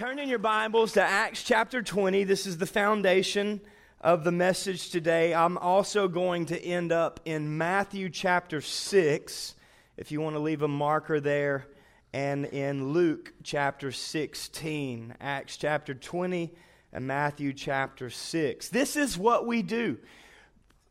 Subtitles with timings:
[0.00, 2.24] Turn in your Bibles to Acts chapter 20.
[2.24, 3.60] This is the foundation
[4.00, 5.34] of the message today.
[5.34, 9.54] I'm also going to end up in Matthew chapter 6,
[9.98, 11.66] if you want to leave a marker there,
[12.14, 15.16] and in Luke chapter 16.
[15.20, 16.50] Acts chapter 20
[16.94, 18.70] and Matthew chapter 6.
[18.70, 19.98] This is what we do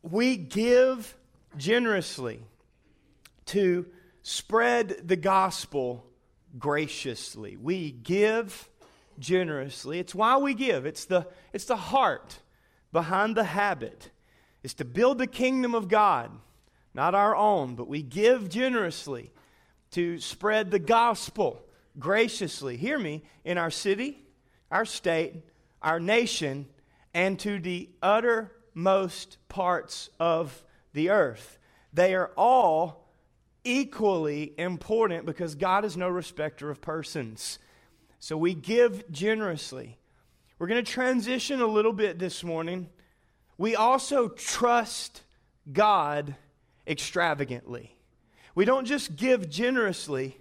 [0.04, 1.16] we give
[1.56, 2.44] generously
[3.46, 3.86] to
[4.22, 6.06] spread the gospel
[6.60, 7.56] graciously.
[7.56, 8.69] We give
[9.20, 9.98] generously.
[9.98, 10.86] It's why we give.
[10.86, 12.40] It's the, it's the heart
[12.92, 14.10] behind the habit.
[14.62, 16.30] It's to build the kingdom of God,
[16.94, 19.30] not our own, but we give generously
[19.92, 21.62] to spread the gospel
[21.98, 22.76] graciously.
[22.76, 24.18] Hear me, in our city,
[24.70, 25.34] our state,
[25.82, 26.66] our nation,
[27.14, 31.58] and to the uttermost parts of the earth.
[31.92, 33.08] They are all
[33.64, 37.58] equally important because God is no respecter of persons.
[38.20, 39.98] So we give generously.
[40.58, 42.90] We're going to transition a little bit this morning.
[43.56, 45.22] We also trust
[45.72, 46.36] God
[46.86, 47.96] extravagantly.
[48.54, 50.36] We don't just give generously,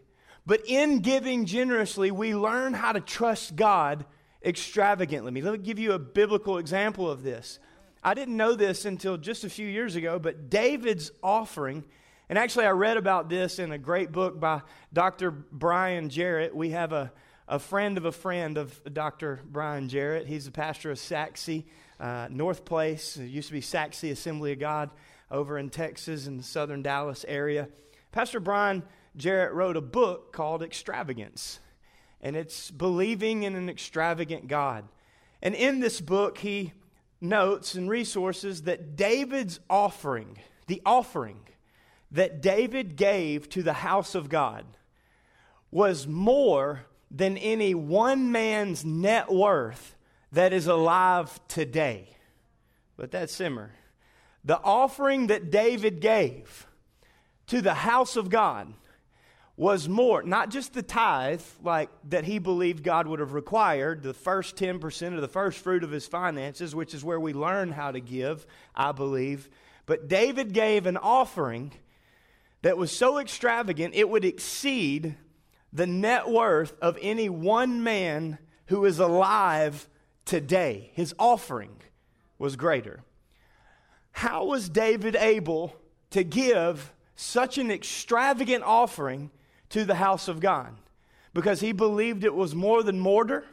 [0.45, 4.05] but in giving generously, we learn how to trust God
[4.43, 5.41] extravagantly.
[5.41, 7.59] Let me give you a biblical example of this.
[8.03, 11.85] I didn't know this until just a few years ago, but David's offering,
[12.27, 15.31] and actually I read about this in a great book by Dr.
[15.31, 16.53] Brian Jarrett.
[16.53, 17.13] We have a
[17.49, 19.39] a friend of a friend of Dr.
[19.43, 20.27] Brian Jarrett.
[20.27, 21.63] He's the pastor of Sachse,
[21.99, 23.17] uh, North Place.
[23.17, 24.91] It used to be Sachse Assembly of God
[25.31, 27.67] over in Texas in the southern Dallas area.
[28.11, 28.83] Pastor Brian
[29.17, 31.59] Jarrett wrote a book called Extravagance,
[32.21, 34.87] and it's believing in an extravagant God.
[35.41, 36.73] And in this book, he
[37.19, 41.39] notes and resources that David's offering, the offering
[42.11, 44.65] that David gave to the house of God,
[45.71, 49.95] was more than any one man's net worth
[50.31, 52.09] that is alive today.
[52.97, 53.71] But that simmer.
[54.43, 56.67] The offering that David gave
[57.47, 58.73] to the house of God
[59.57, 64.13] was more, not just the tithe, like that he believed God would have required, the
[64.13, 67.91] first 10% of the first fruit of his finances, which is where we learn how
[67.91, 69.49] to give, I believe.
[69.85, 71.73] But David gave an offering
[72.61, 75.15] that was so extravagant, it would exceed
[75.71, 78.37] the net worth of any one man
[78.67, 79.87] who is alive
[80.25, 80.91] today.
[80.93, 81.75] His offering
[82.37, 83.01] was greater.
[84.11, 85.75] How was David able
[86.11, 89.31] to give such an extravagant offering
[89.69, 90.75] to the house of God?
[91.33, 93.45] Because he believed it was more than mortar,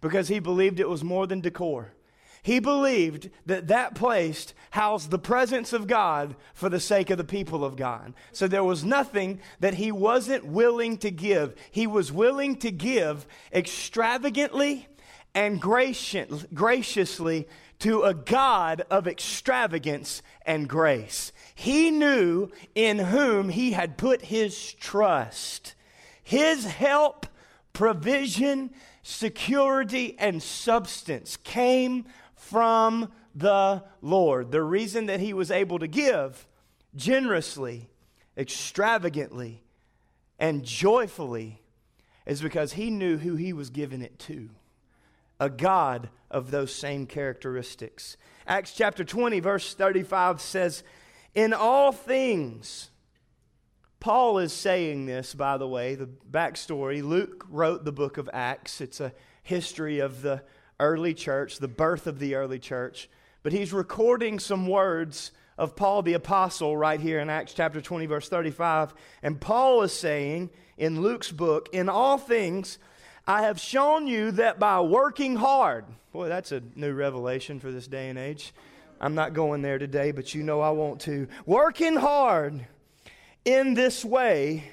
[0.00, 1.92] because he believed it was more than decor.
[2.42, 7.24] He believed that that place housed the presence of God for the sake of the
[7.24, 8.14] people of God.
[8.32, 11.54] So there was nothing that he wasn't willing to give.
[11.70, 14.88] He was willing to give extravagantly
[15.34, 17.48] and graciously
[17.78, 21.32] to a God of extravagance and grace.
[21.54, 25.74] He knew in whom he had put his trust.
[26.22, 27.26] His help,
[27.72, 28.70] provision,
[29.02, 32.04] security, and substance came
[32.52, 34.52] from the Lord.
[34.52, 36.46] The reason that he was able to give
[36.94, 37.88] generously,
[38.36, 39.62] extravagantly,
[40.38, 41.62] and joyfully
[42.26, 44.50] is because he knew who he was giving it to
[45.40, 48.18] a God of those same characteristics.
[48.46, 50.84] Acts chapter 20, verse 35 says,
[51.34, 52.90] In all things,
[53.98, 57.02] Paul is saying this, by the way, the backstory.
[57.02, 60.42] Luke wrote the book of Acts, it's a history of the
[60.82, 63.08] early church, the birth of the early church.
[63.42, 68.06] But he's recording some words of Paul the Apostle right here in Acts chapter 20,
[68.06, 68.92] verse 35.
[69.22, 72.78] And Paul is saying in Luke's book, In all things,
[73.26, 77.86] I have shown you that by working hard, boy, that's a new revelation for this
[77.86, 78.52] day and age.
[79.00, 81.28] I'm not going there today, but you know I want to.
[81.46, 82.66] Working hard
[83.44, 84.64] in this way,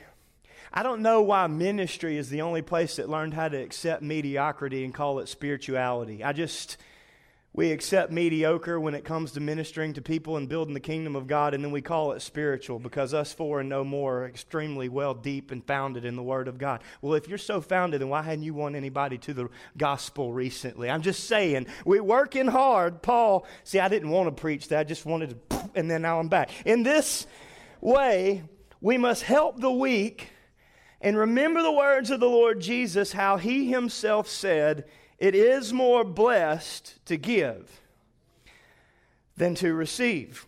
[0.71, 4.85] I don't know why ministry is the only place that learned how to accept mediocrity
[4.85, 6.23] and call it spirituality.
[6.23, 6.77] I just,
[7.53, 11.25] we accept mediocre when it comes to ministering to people and building the kingdom of
[11.25, 14.89] God, and then we call it spiritual because us four and no more are extremely
[14.89, 16.83] well deep and founded in the Word of God.
[17.01, 20.87] Well, if you're so founded, then why hadn't you won anybody to the gospel recently?
[20.91, 23.01] I'm just saying, we're working hard.
[23.01, 26.19] Paul, see, I didn't want to preach that, I just wanted to, and then now
[26.19, 26.51] I'm back.
[26.63, 27.25] In this
[27.81, 28.43] way,
[28.81, 30.29] we must help the weak
[31.01, 34.85] and remember the words of the Lord Jesus, how he himself said,
[35.17, 37.81] It is more blessed to give
[39.37, 40.45] than to receive.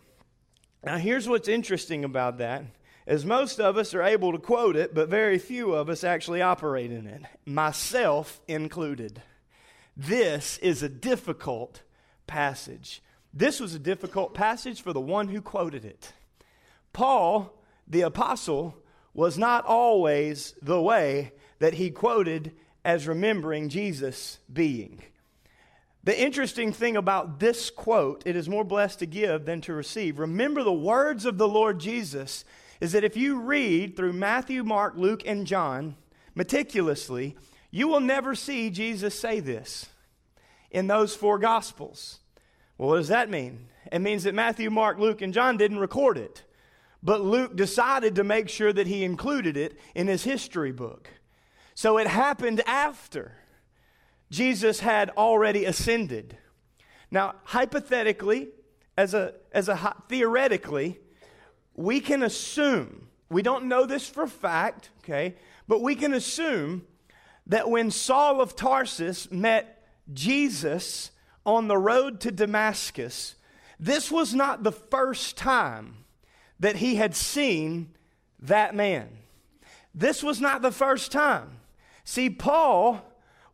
[0.83, 2.65] Now, here's what's interesting about that
[3.07, 6.42] as most of us are able to quote it, but very few of us actually
[6.42, 9.21] operate in it, myself included.
[9.98, 11.81] This is a difficult
[12.27, 13.01] passage.
[13.33, 16.13] This was a difficult passage for the one who quoted it.
[16.94, 17.53] Paul,
[17.88, 18.77] the apostle,
[19.13, 22.54] was not always the way that he quoted
[22.84, 25.02] as remembering Jesus being.
[26.04, 30.18] The interesting thing about this quote, it is more blessed to give than to receive.
[30.18, 32.44] Remember the words of the Lord Jesus
[32.80, 35.96] is that if you read through Matthew, Mark, Luke, and John
[36.34, 37.38] meticulously,
[37.69, 39.90] you will never see Jesus say this
[40.72, 42.19] in those four gospels.
[42.78, 43.68] Well, what does that mean?
[43.92, 46.44] It means that Matthew, Mark, Luke, and John didn't record it,
[47.03, 51.09] but Luke decided to make sure that he included it in his history book.
[51.74, 53.33] So it happened after
[54.30, 56.38] Jesus had already ascended.
[57.09, 58.50] Now, hypothetically,
[58.98, 61.00] as a, as a theoretically,
[61.75, 65.36] we can assume, we don't know this for fact, okay,
[65.68, 66.86] but we can assume
[67.48, 71.12] that when Saul of Tarsus met Jesus
[71.45, 73.36] on the road to Damascus,
[73.80, 76.00] this was not the first time
[76.62, 77.90] that he had seen
[78.40, 79.10] that man.
[79.94, 81.58] This was not the first time.
[82.06, 83.02] See, Paul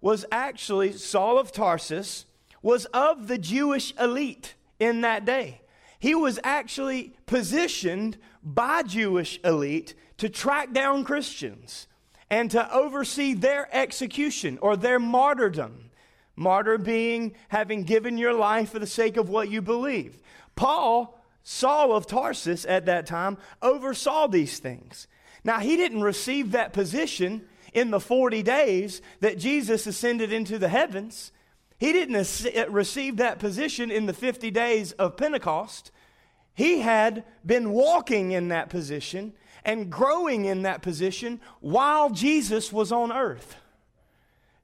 [0.02, 2.26] was actually, Saul of Tarsus,
[2.62, 5.62] was of the Jewish elite in that day.
[6.00, 11.88] He was actually positioned by Jewish elite to track down Christians
[12.30, 15.92] and to oversee their execution or their martyrdom.
[16.36, 20.22] Martyr being having given your life for the sake of what you believe.
[20.56, 21.17] Paul,
[21.50, 25.08] Saul of Tarsus at that time, oversaw these things.
[25.46, 30.68] Now, he didn't receive that position in the 40 days that Jesus ascended into the
[30.68, 31.32] heavens.
[31.78, 35.90] He didn't uh, receive that position in the 50 days of Pentecost.
[36.54, 39.32] He had been walking in that position
[39.64, 43.56] and growing in that position while Jesus was on earth.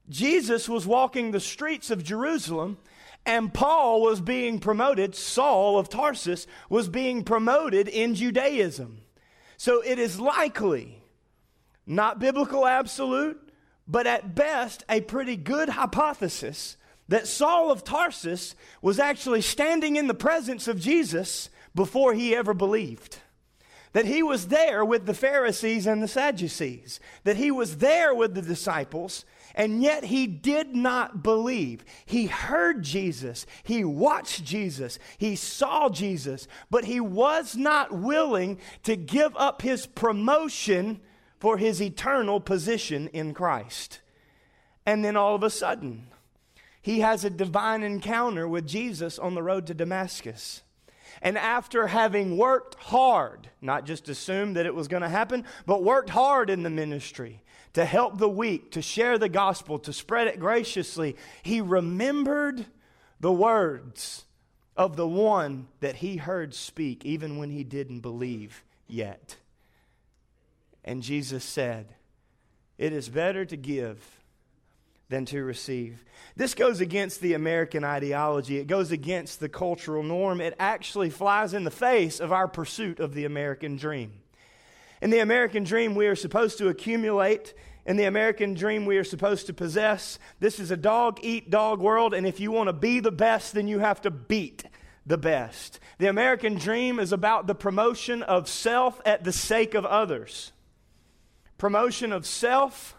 [0.09, 2.77] Jesus was walking the streets of Jerusalem,
[3.25, 5.15] and Paul was being promoted.
[5.15, 9.01] Saul of Tarsus was being promoted in Judaism.
[9.57, 11.01] So it is likely
[11.85, 13.39] not biblical absolute,
[13.87, 16.77] but at best a pretty good hypothesis
[17.09, 22.53] that Saul of Tarsus was actually standing in the presence of Jesus before he ever
[22.53, 23.19] believed.
[23.93, 28.33] That he was there with the Pharisees and the Sadducees, that he was there with
[28.33, 29.23] the disciples,
[29.55, 31.85] and yet he did not believe.
[32.05, 38.95] He heard Jesus, he watched Jesus, he saw Jesus, but he was not willing to
[38.95, 40.99] give up his promotion
[41.39, 43.99] for his eternal position in Christ.
[44.85, 46.07] And then all of a sudden,
[46.81, 50.63] he has a divine encounter with Jesus on the road to Damascus.
[51.23, 55.81] And after having worked hard, not just assumed that it was going to happen, but
[55.81, 57.41] worked hard in the ministry
[57.73, 62.65] to help the weak, to share the gospel, to spread it graciously, he remembered
[63.21, 64.25] the words
[64.75, 69.37] of the one that he heard speak, even when he didn't believe yet.
[70.83, 71.95] And Jesus said,
[72.77, 74.22] It is better to give
[75.09, 76.03] than to receive.
[76.35, 78.57] This goes against the American ideology.
[78.57, 80.41] It goes against the cultural norm.
[80.41, 84.13] It actually flies in the face of our pursuit of the American dream.
[85.01, 87.53] In the American dream, we are supposed to accumulate.
[87.85, 90.17] In the American dream, we are supposed to possess.
[90.39, 93.53] This is a dog eat dog world, and if you want to be the best,
[93.53, 94.63] then you have to beat
[95.05, 95.79] the best.
[95.97, 100.53] The American dream is about the promotion of self at the sake of others
[101.63, 102.93] promotion of self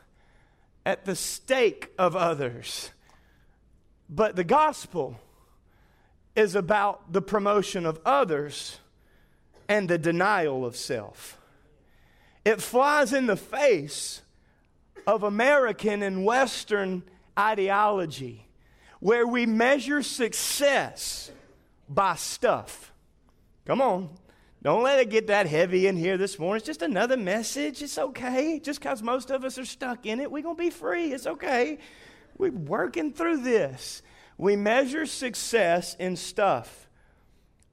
[0.85, 2.91] at the stake of others.
[4.09, 5.19] But the gospel
[6.37, 8.79] is about the promotion of others
[9.69, 11.41] and the denial of self.
[12.45, 14.23] It flies in the face
[15.07, 17.03] of American and Western
[17.39, 18.47] ideology
[19.01, 21.31] where we measure success
[21.89, 22.93] by stuff.
[23.67, 24.11] Come on.
[24.65, 26.57] Don't let it get that heavy in here this morning.
[26.57, 27.83] It's just another message.
[27.83, 28.59] It's okay.
[28.59, 31.13] Just because most of us are stuck in it, we're going to be free.
[31.13, 31.79] It's okay.
[32.39, 34.01] We're working through this.
[34.39, 36.89] We measure success in stuff.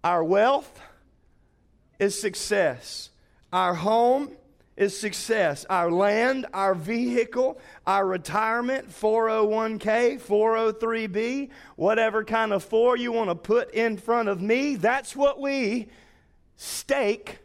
[0.03, 0.81] Our wealth
[1.97, 3.09] is success,
[3.53, 4.31] our home
[4.75, 5.65] is success.
[5.69, 13.35] Our land, our vehicle, our retirement, 401k, 403b, whatever kind of four you want to
[13.35, 15.87] put in front of me, that's what we
[16.61, 17.39] stake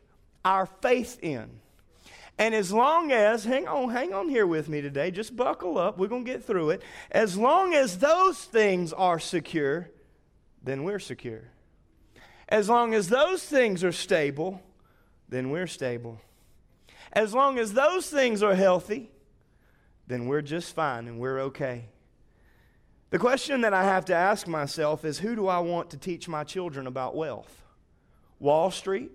[0.45, 1.49] our faith in.
[2.39, 5.97] And as long as, hang on, hang on here with me today, just buckle up,
[5.97, 6.83] we're going to get through it.
[7.11, 9.89] As long as those things are secure,
[10.63, 11.45] then we're secure.
[12.47, 14.61] As long as those things are stable,
[15.31, 16.21] then we're stable.
[17.11, 19.11] As long as those things are healthy,
[20.07, 21.87] then we're just fine and we're okay.
[23.09, 26.29] The question that I have to ask myself is who do I want to teach
[26.29, 27.63] my children about wealth?
[28.39, 29.11] Wall Street?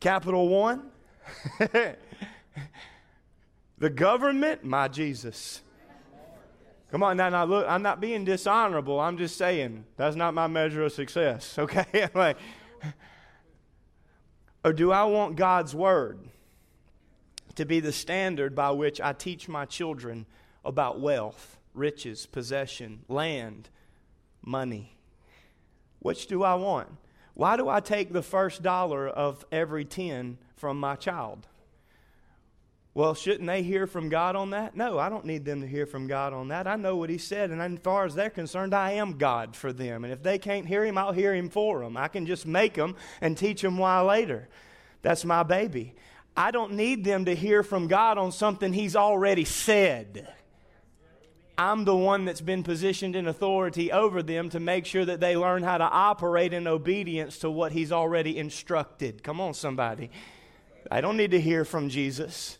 [0.00, 0.90] Capital One?
[3.78, 4.64] the government?
[4.64, 5.62] My Jesus.
[6.90, 9.00] Come on now, now look, I'm not being dishonorable.
[9.00, 12.08] I'm just saying that's not my measure of success, okay?
[12.14, 12.38] like,
[14.64, 16.20] or do I want God's word
[17.56, 20.26] to be the standard by which I teach my children
[20.64, 23.68] about wealth, riches, possession, land,
[24.44, 24.95] money?
[26.06, 26.86] Which do I want?
[27.34, 31.48] Why do I take the first dollar of every 10 from my child?
[32.94, 34.76] Well, shouldn't they hear from God on that?
[34.76, 36.68] No, I don't need them to hear from God on that.
[36.68, 39.72] I know what He said, and as far as they're concerned, I am God for
[39.72, 40.04] them.
[40.04, 41.96] And if they can't hear Him, I'll hear Him for them.
[41.96, 44.48] I can just make them and teach them why later.
[45.02, 45.96] That's my baby.
[46.36, 50.32] I don't need them to hear from God on something He's already said.
[51.58, 55.36] I'm the one that's been positioned in authority over them to make sure that they
[55.36, 59.22] learn how to operate in obedience to what He's already instructed.
[59.22, 60.10] Come on, somebody.
[60.90, 62.58] I don't need to hear from Jesus.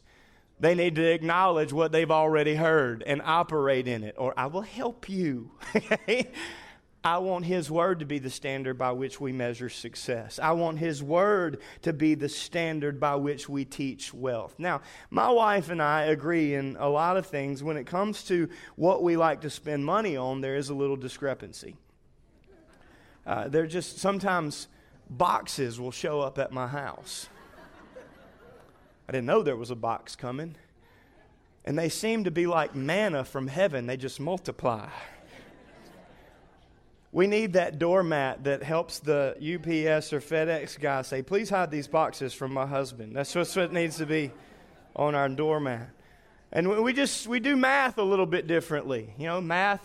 [0.58, 4.62] They need to acknowledge what they've already heard and operate in it, or I will
[4.62, 5.50] help you.
[7.06, 10.40] I want His Word to be the standard by which we measure success.
[10.42, 14.56] I want His Word to be the standard by which we teach wealth.
[14.58, 17.62] Now, my wife and I agree in a lot of things.
[17.62, 20.96] When it comes to what we like to spend money on, there is a little
[20.96, 21.76] discrepancy.
[23.25, 24.66] Uh, there just sometimes
[25.08, 27.28] boxes will show up at my house.
[29.08, 30.56] I didn't know there was a box coming.
[31.64, 34.88] And they seem to be like manna from heaven, they just multiply.
[37.16, 41.88] We need that doormat that helps the UPS or FedEx guy say, please hide these
[41.88, 43.16] boxes from my husband.
[43.16, 44.32] That's what needs to be
[44.94, 45.88] on our doormat.
[46.52, 49.14] And we just we do math a little bit differently.
[49.16, 49.80] You know, math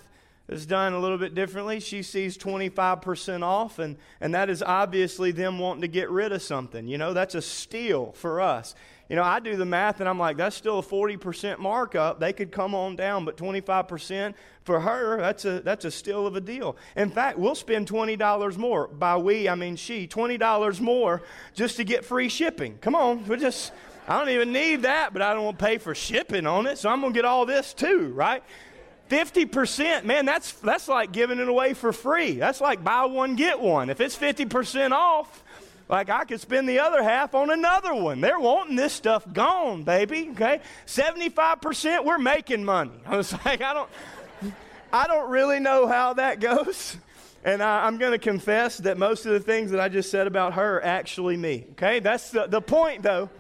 [0.50, 1.80] is done a little bit differently.
[1.80, 6.42] She sees 25% off, and, and that is obviously them wanting to get rid of
[6.42, 6.86] something.
[6.86, 8.76] You know, that's a steal for us.
[9.12, 12.22] You know, I do the math and I'm like, that's still a 40% markup.
[12.22, 16.38] They could come on down, but 25% for her, that's a, that's a steal of
[16.38, 16.78] a deal.
[16.96, 18.88] In fact, we'll spend $20 more.
[18.88, 22.78] By we, I mean she, $20 more just to get free shipping.
[22.78, 23.74] Come on, we just,
[24.08, 26.78] I don't even need that, but I don't want to pay for shipping on it,
[26.78, 28.42] so I'm going to get all this too, right?
[29.10, 32.36] 50%, man, that's, that's like giving it away for free.
[32.36, 33.90] That's like buy one, get one.
[33.90, 35.44] If it's 50% off,
[35.92, 38.22] like I could spend the other half on another one.
[38.22, 40.30] They're wanting this stuff gone, baby.
[40.32, 42.94] Okay, seventy-five percent we're making money.
[43.06, 43.90] I was like, I don't,
[44.92, 46.98] I don't really know how that goes.
[47.44, 50.28] And I, am going to confess that most of the things that I just said
[50.28, 51.66] about her are actually me.
[51.72, 53.32] Okay, that's the, the point, though.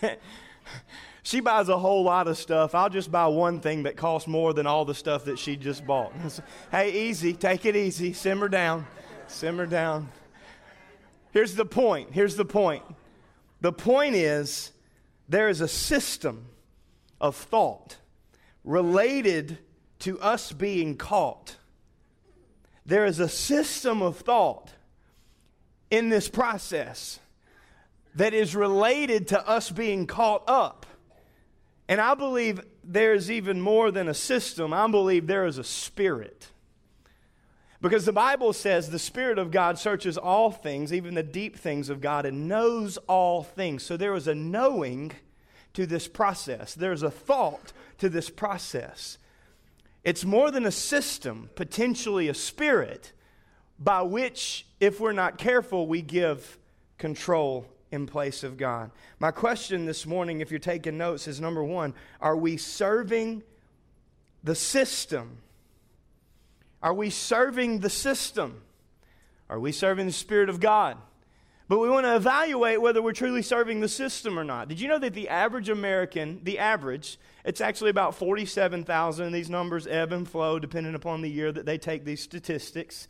[1.22, 2.74] she buys a whole lot of stuff.
[2.74, 5.86] I'll just buy one thing that costs more than all the stuff that she just
[5.86, 6.14] bought.
[6.70, 8.86] hey, easy, take it easy, simmer down,
[9.26, 10.08] simmer down.
[11.32, 12.12] Here's the point.
[12.12, 12.82] Here's the point.
[13.60, 14.72] The point is
[15.28, 16.46] there is a system
[17.20, 17.96] of thought
[18.64, 19.58] related
[20.00, 21.56] to us being caught.
[22.86, 24.72] There is a system of thought
[25.90, 27.20] in this process
[28.14, 30.86] that is related to us being caught up.
[31.88, 36.48] And I believe there's even more than a system, I believe there is a spirit.
[37.82, 41.88] Because the Bible says the Spirit of God searches all things, even the deep things
[41.88, 43.82] of God, and knows all things.
[43.82, 45.12] So there is a knowing
[45.72, 49.18] to this process, there's a thought to this process.
[50.02, 53.12] It's more than a system, potentially a spirit,
[53.78, 56.58] by which, if we're not careful, we give
[56.98, 58.90] control in place of God.
[59.18, 63.42] My question this morning, if you're taking notes, is number one, are we serving
[64.42, 65.38] the system?
[66.82, 68.62] Are we serving the system?
[69.48, 70.96] Are we serving the Spirit of God?
[71.68, 74.66] But we want to evaluate whether we're truly serving the system or not.
[74.68, 79.32] Did you know that the average American, the average, it's actually about 47,000.
[79.32, 83.06] These numbers ebb and flow depending upon the year that they take these statistics.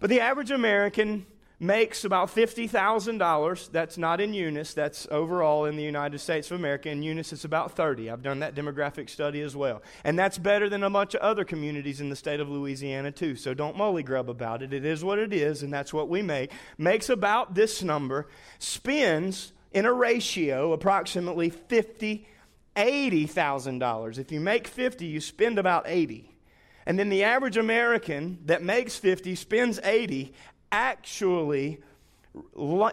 [0.00, 1.26] But the average American
[1.60, 3.70] makes about $50,000.
[3.70, 6.90] That's not in Eunice, that's overall in the United States of America.
[6.90, 8.10] In Eunice, it's about 30.
[8.10, 9.82] I've done that demographic study as well.
[10.02, 13.36] And that's better than a bunch of other communities in the state of Louisiana, too.
[13.36, 14.72] So don't molly grub about it.
[14.72, 16.50] It is what it is, and that's what we make.
[16.76, 22.28] Makes about this number, spends in a ratio approximately 50
[22.76, 24.18] $80,000.
[24.18, 26.30] If you make 50, you spend about 80.
[26.86, 30.34] And then the average American that makes 50 spends 80
[30.74, 31.78] actually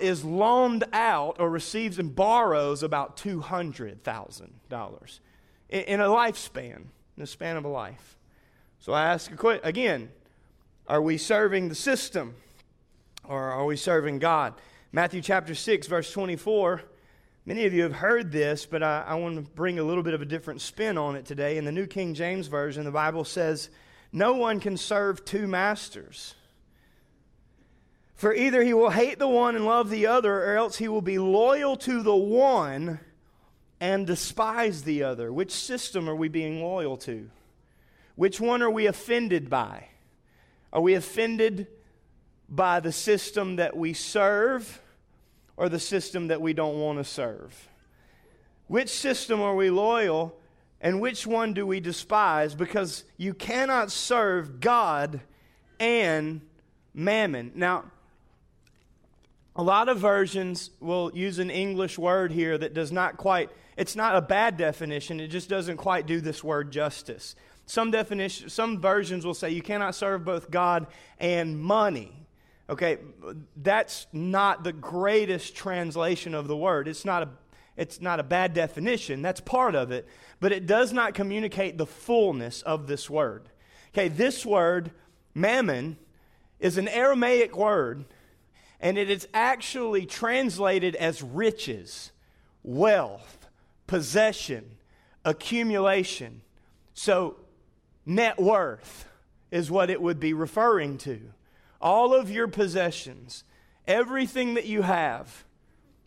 [0.01, 5.19] is loaned out or receives and borrows about $200,000
[5.69, 8.19] in a lifespan, in the span of a life.
[8.79, 9.31] So I ask
[9.63, 10.11] again
[10.88, 12.35] are we serving the system
[13.27, 14.53] or are we serving God?
[14.91, 16.83] Matthew chapter 6, verse 24.
[17.45, 20.13] Many of you have heard this, but I, I want to bring a little bit
[20.13, 21.57] of a different spin on it today.
[21.57, 23.69] In the New King James Version, the Bible says,
[24.11, 26.35] No one can serve two masters.
[28.21, 31.01] For either he will hate the one and love the other, or else he will
[31.01, 32.99] be loyal to the one
[33.79, 35.33] and despise the other.
[35.33, 37.31] Which system are we being loyal to?
[38.13, 39.87] Which one are we offended by?
[40.71, 41.65] Are we offended
[42.47, 44.83] by the system that we serve
[45.57, 47.69] or the system that we don't want to serve?
[48.67, 50.37] Which system are we loyal
[50.79, 52.53] and which one do we despise?
[52.53, 55.21] Because you cannot serve God
[55.79, 56.41] and
[56.93, 57.53] mammon.
[57.55, 57.85] Now,
[59.55, 63.96] a lot of versions will use an English word here that does not quite, it's
[63.96, 67.36] not a bad definition, it just doesn't quite do this word justice.
[67.65, 70.88] Some definition, some versions will say you cannot serve both God
[71.20, 72.12] and money.
[72.70, 73.00] Okay,
[73.58, 76.88] that's not the greatest translation of the word.
[76.88, 77.29] It's not a
[77.77, 79.22] it's not a bad definition.
[79.22, 80.08] That's part of it,
[80.39, 83.48] but it does not communicate the fullness of this word.
[83.93, 84.91] Okay, this word
[85.34, 85.98] mammon
[86.60, 88.05] is an Aramaic word
[88.81, 92.11] and it is actually translated as riches,
[92.63, 93.47] wealth,
[93.85, 94.65] possession,
[95.23, 96.41] accumulation.
[96.95, 97.38] So,
[98.05, 99.05] net worth
[99.51, 101.21] is what it would be referring to.
[101.79, 103.43] All of your possessions,
[103.88, 105.45] everything that you have,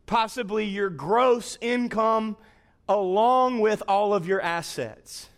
[0.07, 2.37] possibly your gross income,
[2.89, 5.29] along with all of your assets.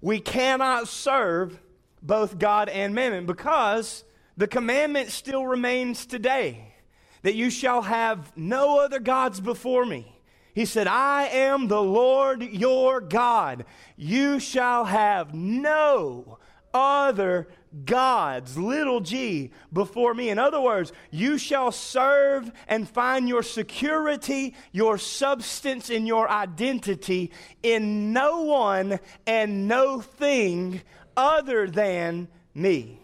[0.00, 1.60] We cannot serve
[2.02, 4.04] both God and mammon because
[4.36, 6.74] the commandment still remains today
[7.22, 10.10] that you shall have no other gods before me.
[10.54, 13.64] He said, I am the Lord your God.
[13.96, 16.38] You shall have no
[16.72, 17.48] other
[17.84, 20.28] gods, little g, before me.
[20.28, 27.32] In other words, you shall serve and find your security, your substance, and your identity
[27.62, 30.82] in no one and no thing
[31.16, 33.03] other than me.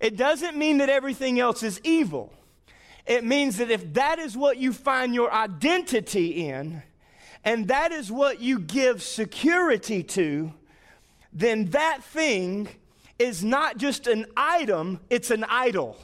[0.00, 2.32] It doesn't mean that everything else is evil.
[3.06, 6.82] It means that if that is what you find your identity in,
[7.44, 10.52] and that is what you give security to,
[11.32, 12.68] then that thing
[13.18, 15.96] is not just an item, it's an idol.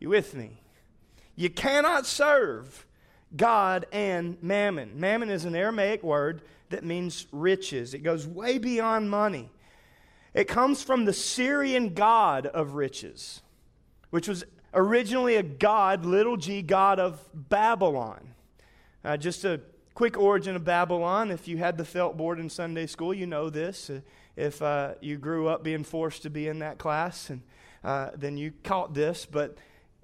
[0.00, 0.60] You with me?
[1.36, 2.86] You cannot serve
[3.36, 4.98] God and mammon.
[4.98, 9.50] Mammon is an Aramaic word that means riches, it goes way beyond money.
[10.34, 13.42] It comes from the Syrian god of riches,
[14.10, 18.34] which was originally a god, little g, god of Babylon.
[19.04, 19.60] Uh, just a
[19.94, 21.30] quick origin of Babylon.
[21.30, 23.90] If you had the felt board in Sunday school, you know this.
[23.90, 24.00] Uh,
[24.34, 27.42] if uh, you grew up being forced to be in that class, and
[27.84, 29.26] uh, then you caught this.
[29.26, 29.58] But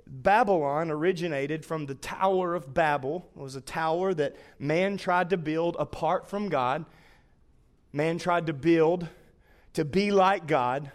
[0.06, 3.30] Babylon originated from the Tower of Babel.
[3.34, 6.84] It was a tower that man tried to build apart from God.
[7.92, 9.08] Man tried to build
[9.78, 10.90] to be like God,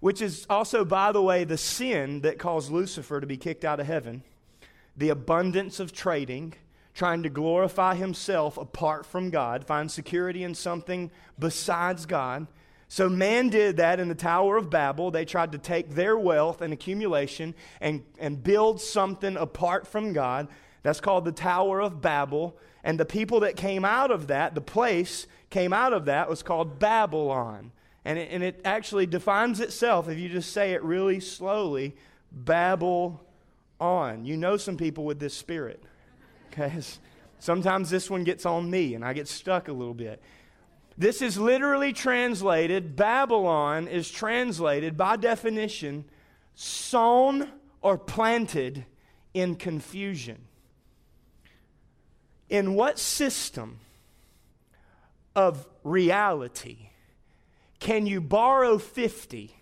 [0.00, 3.80] which is also, by the way, the sin that caused Lucifer to be kicked out
[3.80, 4.22] of heaven,
[4.96, 6.54] the abundance of trading,
[6.94, 12.46] trying to glorify himself apart from God, find security in something besides God.
[12.88, 15.10] So man did that in the Tower of Babel.
[15.10, 20.48] They tried to take their wealth and accumulation and, and build something apart from God.
[20.82, 22.56] That's called the Tower of Babel.
[22.82, 26.42] And the people that came out of that, the place came out of that, was
[26.42, 27.72] called Babylon.
[28.08, 31.94] And it, and it actually defines itself, if you just say it really slowly,
[32.32, 33.20] babble
[33.78, 34.24] on.
[34.24, 35.82] You know some people with this spirit.
[36.50, 36.72] Okay?
[37.38, 40.22] Sometimes this one gets on me and I get stuck a little bit.
[40.96, 46.06] This is literally translated, Babylon is translated by definition,
[46.54, 47.50] sown
[47.82, 48.86] or planted
[49.34, 50.38] in confusion.
[52.48, 53.80] In what system
[55.36, 56.87] of reality
[57.80, 59.56] can you borrow 50,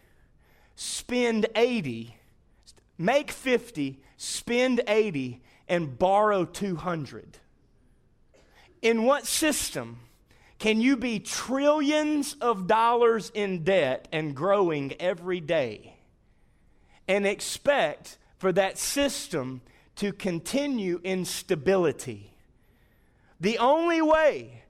[0.75, 2.17] spend 80,
[2.99, 7.39] make 50, spend 80, and borrow 200?
[8.83, 10.01] In what system
[10.59, 15.97] can you be trillions of dollars in debt and growing every day
[17.07, 19.61] and expect for that system
[19.97, 22.33] to continue in stability?
[23.39, 24.63] The only way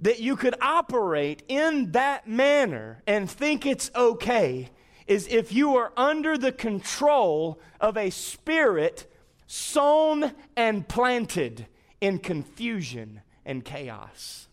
[0.00, 4.70] that you could operate in that manner and think it's okay
[5.06, 9.10] is if you are under the control of a spirit
[9.46, 11.66] sown and planted
[12.00, 14.46] in confusion and chaos.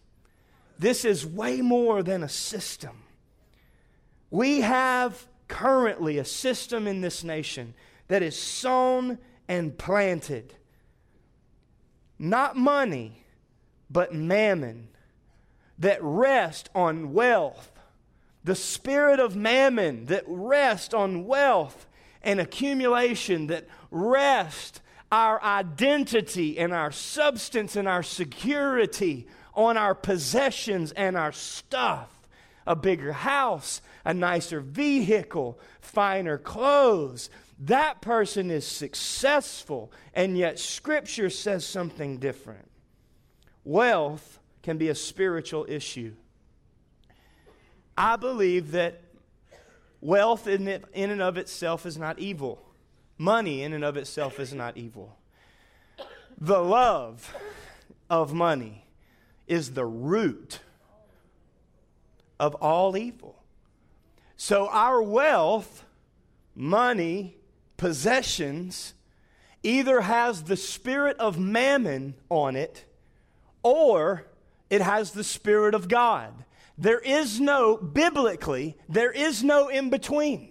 [0.79, 3.03] This is way more than a system.
[4.31, 7.73] We have currently a system in this nation
[8.08, 10.55] that is sown and planted.
[12.17, 13.23] Not money,
[13.89, 14.88] but mammon
[15.80, 17.72] that rest on wealth.
[18.44, 21.88] The spirit of mammon that rest on wealth
[22.22, 30.92] and accumulation, that rest our identity and our substance and our security on our possessions
[30.92, 32.16] and our stuff
[32.68, 37.30] a bigger house, a nicer vehicle, finer clothes.
[37.60, 42.70] That person is successful, and yet Scripture says something different.
[43.64, 46.12] Wealth can be a spiritual issue.
[47.95, 48.99] I believe that
[50.01, 52.60] wealth in, it, in and of itself is not evil,
[53.15, 55.15] money in and of itself is not evil.
[56.39, 57.32] The love
[58.10, 58.86] of money
[59.45, 60.62] is the root
[62.39, 63.43] of all evil.
[64.36, 65.86] So, our wealth,
[66.56, 67.38] money,
[67.78, 68.95] possessions,
[69.62, 72.86] either has the spirit of mammon on it
[73.62, 74.25] or
[74.69, 76.34] it has the spirit of God.
[76.78, 80.49] There is no, biblically, there is no in between.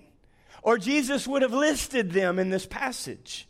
[0.63, 3.47] Or Jesus would have listed them in this passage.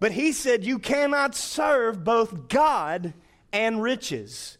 [0.00, 3.12] But he said, You cannot serve both God
[3.52, 4.56] and riches.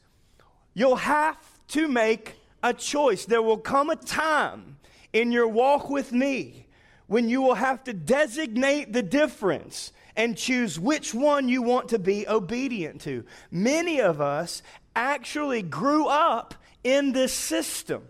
[0.75, 3.25] You'll have to make a choice.
[3.25, 4.77] There will come a time
[5.13, 6.67] in your walk with me
[7.07, 11.99] when you will have to designate the difference and choose which one you want to
[11.99, 13.25] be obedient to.
[13.51, 14.63] Many of us
[14.99, 18.03] actually grew up in this system.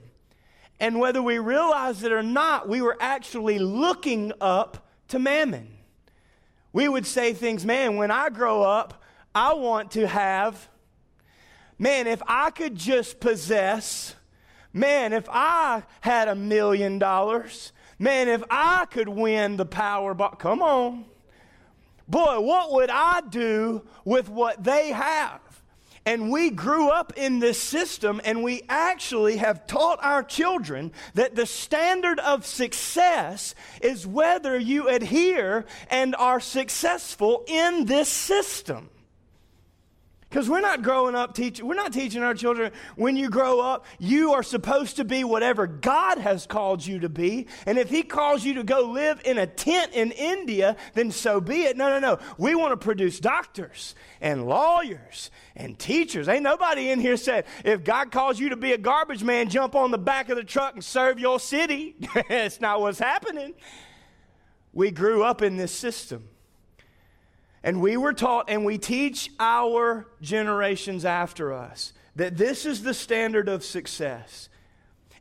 [0.80, 5.68] And whether we realize it or not, we were actually looking up to mammon.
[6.72, 9.02] We would say things, man, when I grow up,
[9.34, 10.68] I want to have,
[11.78, 14.14] man, if I could just possess
[14.72, 20.62] Man, if I had a million dollars, man, if I could win the Powerball, come
[20.62, 21.06] on.
[22.06, 25.40] Boy, what would I do with what they have?
[26.08, 31.34] And we grew up in this system, and we actually have taught our children that
[31.34, 38.88] the standard of success is whether you adhere and are successful in this system.
[40.28, 43.86] Because we're not growing up teaching, we're not teaching our children when you grow up,
[43.98, 47.46] you are supposed to be whatever God has called you to be.
[47.64, 51.40] And if He calls you to go live in a tent in India, then so
[51.40, 51.78] be it.
[51.78, 52.18] No, no, no.
[52.36, 56.28] We want to produce doctors and lawyers and teachers.
[56.28, 59.74] Ain't nobody in here said, if God calls you to be a garbage man, jump
[59.74, 61.96] on the back of the truck and serve your city.
[62.28, 63.54] That's not what's happening.
[64.74, 66.28] We grew up in this system.
[67.62, 72.94] And we were taught, and we teach our generations after us, that this is the
[72.94, 74.48] standard of success.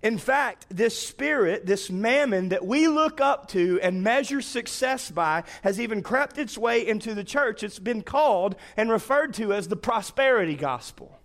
[0.03, 5.43] In fact, this spirit, this mammon that we look up to and measure success by,
[5.63, 7.63] has even crept its way into the church.
[7.63, 11.19] It's been called and referred to as the prosperity gospel.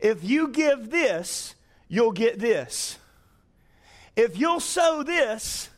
[0.00, 1.54] If you give this,
[1.88, 2.98] you'll get this.
[4.16, 5.70] If you'll sow this,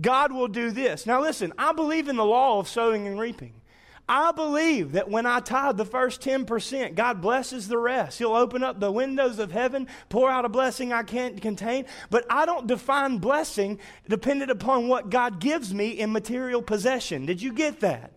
[0.00, 1.06] God will do this.
[1.06, 3.60] Now, listen, I believe in the law of sowing and reaping.
[4.06, 8.18] I believe that when I tithe the first 10%, God blesses the rest.
[8.18, 11.86] He'll open up the windows of heaven, pour out a blessing I can't contain.
[12.10, 17.24] But I don't define blessing dependent upon what God gives me in material possession.
[17.24, 18.12] Did you get that?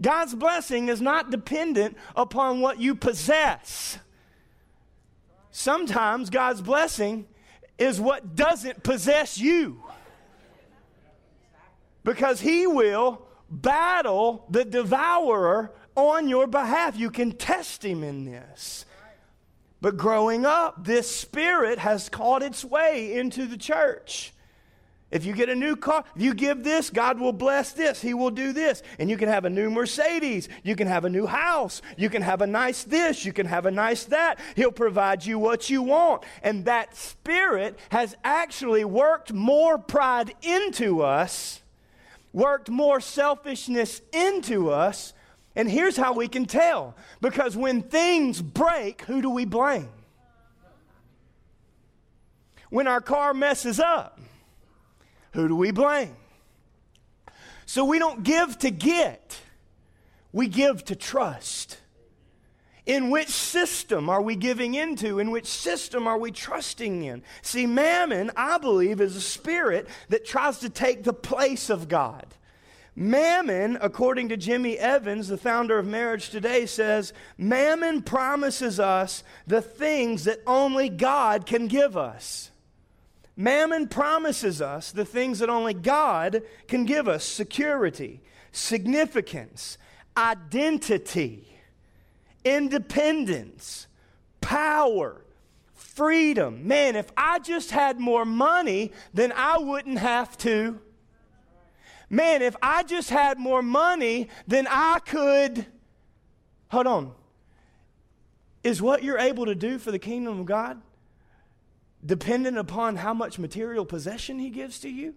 [0.00, 3.98] God's blessing is not dependent upon what you possess.
[5.50, 7.26] Sometimes God's blessing
[7.78, 9.82] is what doesn't possess you.
[12.02, 16.96] Because He will battle the devourer on your behalf.
[16.96, 18.84] You can test him in this.
[19.80, 24.32] But growing up, this spirit has caught its way into the church.
[25.10, 28.02] If you get a new car, if you give this, God will bless this.
[28.02, 28.82] He will do this.
[28.98, 30.50] And you can have a new Mercedes.
[30.62, 31.80] You can have a new house.
[31.96, 33.24] You can have a nice this.
[33.24, 34.38] You can have a nice that.
[34.54, 36.24] He'll provide you what you want.
[36.42, 41.62] And that spirit has actually worked more pride into us
[42.32, 45.12] worked more selfishness into us.
[45.56, 49.88] And here's how we can tell because when things break, who do we blame?
[52.70, 54.20] When our car messes up,
[55.32, 56.14] who do we blame?
[57.66, 59.38] So we don't give to get,
[60.32, 61.78] we give to trust.
[62.88, 65.18] In which system are we giving into?
[65.18, 67.22] In which system are we trusting in?
[67.42, 72.24] See, mammon, I believe, is a spirit that tries to take the place of God.
[72.96, 79.60] Mammon, according to Jimmy Evans, the founder of Marriage Today, says Mammon promises us the
[79.60, 82.50] things that only God can give us.
[83.36, 89.76] Mammon promises us the things that only God can give us security, significance,
[90.16, 91.47] identity,
[92.56, 93.86] independence,
[94.40, 95.24] power,
[95.74, 96.66] freedom.
[96.66, 100.80] Man, if I just had more money, then I wouldn't have to
[102.10, 105.66] man, if I just had more money, then I could.
[106.70, 107.12] Hold on.
[108.64, 110.80] Is what you're able to do for the kingdom of God
[112.04, 115.14] dependent upon how much material possession He gives to you?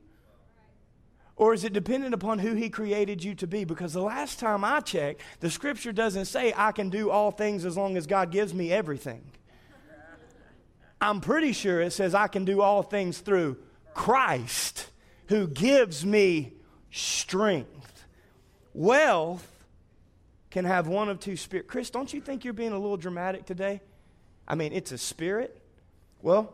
[1.35, 3.63] Or is it dependent upon who He created you to be?
[3.63, 7.65] Because the last time I checked, the scripture doesn't say I can do all things
[7.65, 9.23] as long as God gives me everything.
[10.99, 13.57] I'm pretty sure it says I can do all things through
[13.95, 14.87] Christ
[15.27, 16.53] who gives me
[16.91, 18.05] strength.
[18.73, 19.47] Wealth
[20.51, 21.69] can have one of two spirits.
[21.69, 23.81] Chris, don't you think you're being a little dramatic today?
[24.47, 25.59] I mean, it's a spirit.
[26.21, 26.53] Well,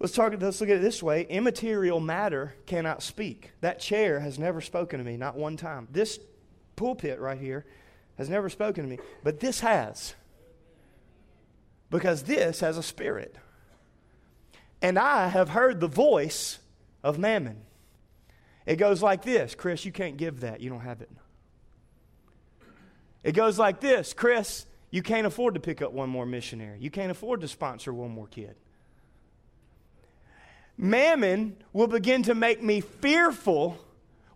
[0.00, 0.32] let's talk.
[0.40, 3.52] Let's look at it this way: immaterial matter cannot speak.
[3.60, 5.88] That chair has never spoken to me, not one time.
[5.90, 6.18] This
[6.76, 7.66] pulpit right here
[8.16, 10.14] has never spoken to me, but this has,
[11.90, 13.36] because this has a spirit,
[14.82, 16.58] and I have heard the voice
[17.02, 17.62] of Mammon.
[18.66, 20.60] It goes like this Chris, you can't give that.
[20.60, 21.10] You don't have it.
[23.24, 26.78] It goes like this Chris, you can't afford to pick up one more missionary.
[26.80, 28.56] You can't afford to sponsor one more kid.
[30.78, 33.76] Mammon will begin to make me fearful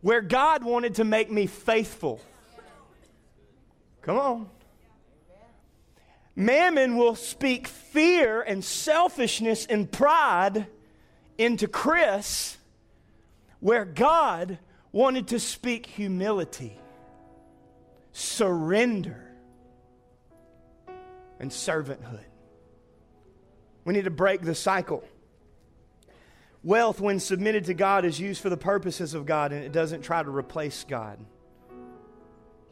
[0.00, 2.20] where God wanted to make me faithful.
[4.02, 4.50] Come on.
[6.34, 10.66] Mammon will speak fear and selfishness and pride
[11.38, 12.56] into Chris
[13.60, 14.58] where God
[14.90, 16.76] wanted to speak humility,
[18.12, 19.30] surrender,
[21.38, 22.24] and servanthood.
[23.84, 25.04] We need to break the cycle.
[26.64, 30.02] Wealth, when submitted to God, is used for the purposes of God and it doesn't
[30.02, 31.18] try to replace God.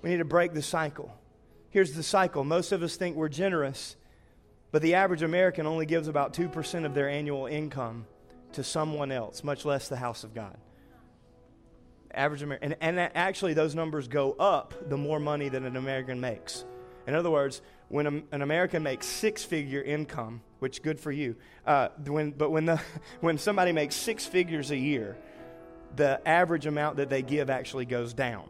[0.03, 1.13] We need to break the cycle.
[1.71, 3.97] Here's the cycle most of us think we're generous,
[4.71, 8.07] but the average American only gives about 2% of their annual income
[8.53, 10.57] to someone else, much less the house of God.
[12.13, 12.73] Average American.
[12.81, 16.65] And, and actually, those numbers go up the more money that an American makes.
[17.11, 21.35] In other words, when a, an American makes six figure income, which good for you,
[21.67, 22.81] uh, when, but when, the,
[23.21, 25.17] when somebody makes six figures a year,
[25.97, 28.49] the average amount that they give actually goes down.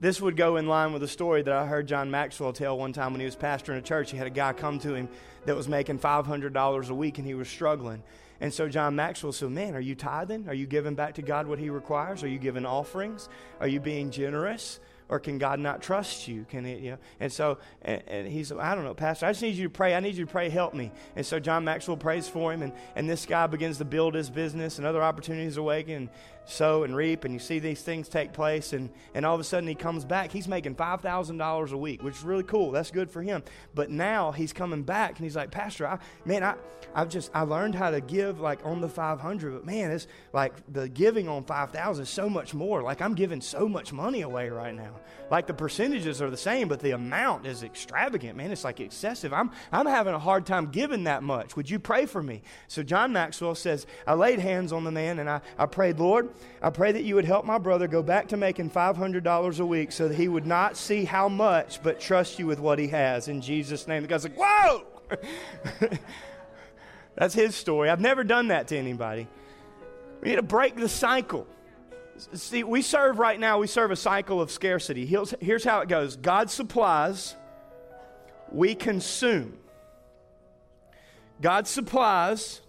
[0.00, 2.92] This would go in line with a story that I heard John Maxwell tell one
[2.92, 4.10] time when he was pastoring a church.
[4.10, 5.08] He had a guy come to him
[5.44, 8.02] that was making $500 a week and he was struggling.
[8.40, 10.48] And so John Maxwell said, Man, are you tithing?
[10.48, 12.24] Are you giving back to God what He requires?
[12.24, 13.28] Are you giving offerings?
[13.60, 14.80] Are you being generous?
[15.08, 16.46] Or can God not trust you?
[16.48, 16.98] Can it, you know?
[17.20, 19.26] And so, and, and he said, I don't know, Pastor.
[19.26, 19.94] I just need you to pray.
[19.94, 20.92] I need you to pray, help me.
[21.14, 24.30] And so John Maxwell prays for him, and, and this guy begins to build his
[24.30, 26.08] business, and other opportunities awaken
[26.46, 29.44] sow and reap, and you see these things take place, and, and all of a
[29.44, 30.30] sudden he comes back.
[30.30, 32.70] He's making $5,000 a week, which is really cool.
[32.70, 33.42] That's good for him.
[33.74, 36.54] But now he's coming back, and he's like, Pastor, I, man, I,
[36.94, 40.54] I've just, I learned how to give like on the 500, but man, it's like
[40.72, 42.82] the giving on 5,000 is so much more.
[42.82, 45.00] Like I'm giving so much money away right now.
[45.30, 48.52] Like the percentages are the same, but the amount is extravagant, man.
[48.52, 49.32] It's like excessive.
[49.32, 51.56] I'm, I'm having a hard time giving that much.
[51.56, 52.42] Would you pray for me?
[52.68, 56.33] So John Maxwell says, I laid hands on the man, and I, I prayed, Lord,
[56.62, 59.92] I pray that you would help my brother go back to making $500 a week
[59.92, 63.28] so that he would not see how much, but trust you with what he has.
[63.28, 64.02] In Jesus' name.
[64.02, 64.86] The guy's like, whoa!
[67.16, 67.90] That's his story.
[67.90, 69.28] I've never done that to anybody.
[70.20, 71.46] We need to break the cycle.
[72.16, 75.04] See, we serve right now, we serve a cycle of scarcity.
[75.04, 77.34] Here's, here's how it goes God supplies,
[78.50, 79.58] we consume.
[81.40, 82.60] God supplies,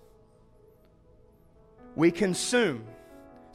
[1.96, 2.86] we consume.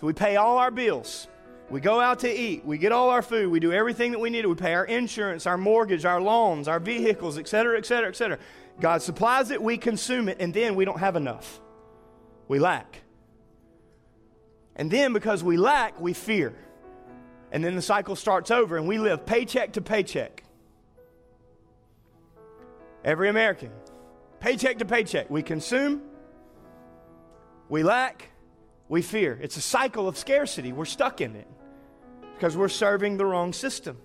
[0.00, 1.28] So we pay all our bills.
[1.68, 2.64] We go out to eat.
[2.64, 3.50] We get all our food.
[3.50, 4.46] We do everything that we need.
[4.46, 8.16] We pay our insurance, our mortgage, our loans, our vehicles, et cetera, et cetera, et
[8.16, 8.38] cetera.
[8.80, 11.60] God supplies it, we consume it, and then we don't have enough.
[12.48, 13.02] We lack.
[14.74, 16.54] And then because we lack, we fear.
[17.52, 20.44] And then the cycle starts over, and we live paycheck to paycheck.
[23.04, 23.70] Every American,
[24.40, 25.28] paycheck to paycheck.
[25.28, 26.00] We consume,
[27.68, 28.30] we lack,
[28.90, 29.38] we fear.
[29.40, 30.72] It's a cycle of scarcity.
[30.72, 31.46] We're stuck in it
[32.34, 33.96] because we're serving the wrong system.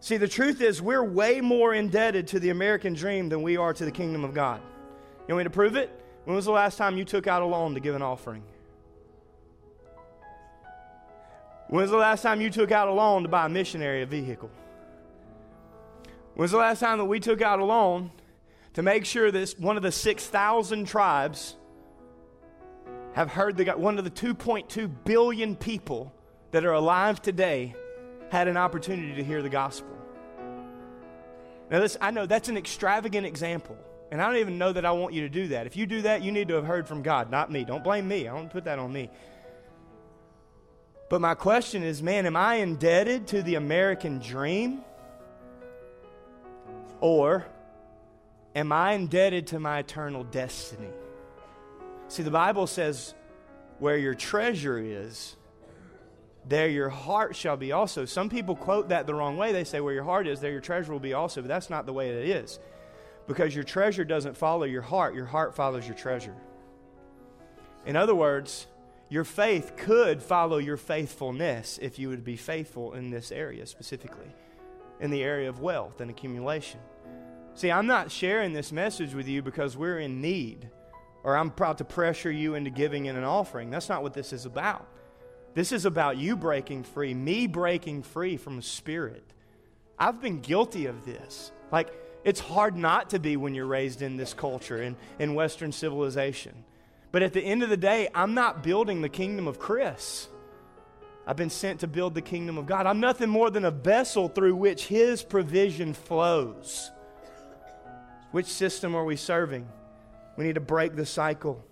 [0.00, 3.72] See, the truth is, we're way more indebted to the American dream than we are
[3.72, 4.60] to the kingdom of God.
[5.28, 5.88] You want me to prove it?
[6.24, 8.42] When was the last time you took out a loan to give an offering?
[11.68, 14.06] When was the last time you took out a loan to buy a missionary a
[14.06, 14.50] vehicle?
[16.34, 18.10] was the last time that we took out a loan
[18.72, 21.56] to make sure that one of the 6,000 tribes
[23.14, 26.12] have heard the one of the 2.2 billion people
[26.52, 27.74] that are alive today
[28.30, 29.96] had an opportunity to hear the gospel?
[31.70, 33.76] Now, this, I know that's an extravagant example,
[34.10, 35.66] and I don't even know that I want you to do that.
[35.66, 37.64] If you do that, you need to have heard from God, not me.
[37.64, 38.28] Don't blame me.
[38.28, 39.10] I don't put that on me.
[41.08, 44.82] But my question is man, am I indebted to the American dream?
[47.00, 47.46] Or
[48.54, 50.90] am I indebted to my eternal destiny?
[52.10, 53.14] See, the Bible says,
[53.78, 55.36] where your treasure is,
[56.44, 58.04] there your heart shall be also.
[58.04, 59.52] Some people quote that the wrong way.
[59.52, 61.40] They say, where your heart is, there your treasure will be also.
[61.40, 62.58] But that's not the way it is.
[63.28, 66.34] Because your treasure doesn't follow your heart, your heart follows your treasure.
[67.86, 68.66] In other words,
[69.08, 74.34] your faith could follow your faithfulness if you would be faithful in this area specifically,
[74.98, 76.80] in the area of wealth and accumulation.
[77.54, 80.70] See, I'm not sharing this message with you because we're in need
[81.22, 83.70] or I'm proud to pressure you into giving in an offering.
[83.70, 84.86] That's not what this is about.
[85.54, 89.24] This is about you breaking free, me breaking free from a spirit.
[89.98, 91.52] I've been guilty of this.
[91.70, 91.92] Like,
[92.24, 96.64] it's hard not to be when you're raised in this culture, in, in Western civilization.
[97.12, 100.28] But at the end of the day, I'm not building the kingdom of Chris.
[101.26, 102.86] I've been sent to build the kingdom of God.
[102.86, 106.90] I'm nothing more than a vessel through which His provision flows.
[108.30, 109.68] Which system are we serving?
[110.36, 111.64] We need to break the cycle.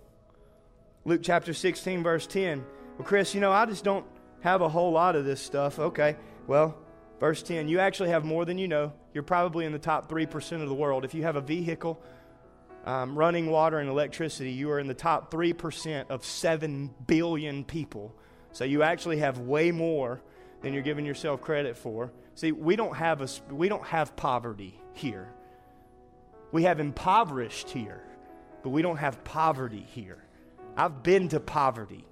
[1.05, 2.63] Luke chapter 16, verse 10.
[2.97, 4.05] Well, Chris, you know, I just don't
[4.41, 5.79] have a whole lot of this stuff.
[5.79, 6.17] Okay,
[6.47, 6.77] well,
[7.19, 8.93] verse 10, you actually have more than you know.
[9.13, 11.03] You're probably in the top 3% of the world.
[11.03, 12.01] If you have a vehicle,
[12.85, 18.15] um, running water and electricity, you are in the top 3% of 7 billion people.
[18.51, 20.21] So you actually have way more
[20.61, 22.11] than you're giving yourself credit for.
[22.35, 25.29] See, we don't have, a, we don't have poverty here.
[26.51, 28.01] We have impoverished here,
[28.63, 30.23] but we don't have poverty here.
[30.77, 32.05] I've been to poverty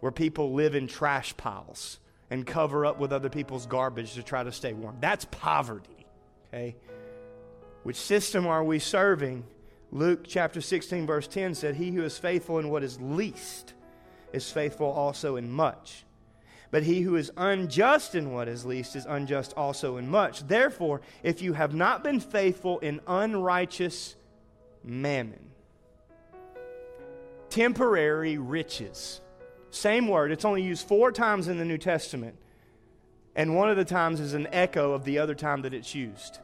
[0.00, 1.98] where people live in trash piles
[2.30, 4.96] and cover up with other people's garbage to try to stay warm.
[5.00, 6.06] That's poverty,
[6.48, 6.76] okay?
[7.82, 9.44] Which system are we serving?
[9.90, 13.74] Luke chapter 16, verse 10 said, He who is faithful in what is least
[14.32, 16.04] is faithful also in much.
[16.70, 20.48] But he who is unjust in what is least is unjust also in much.
[20.48, 24.16] Therefore, if you have not been faithful in unrighteous
[24.82, 25.51] mammon,
[27.52, 29.20] temporary riches,
[29.70, 32.36] same word, it's only used four times in the New Testament.
[33.34, 36.38] And one of the times is an echo of the other time that it's used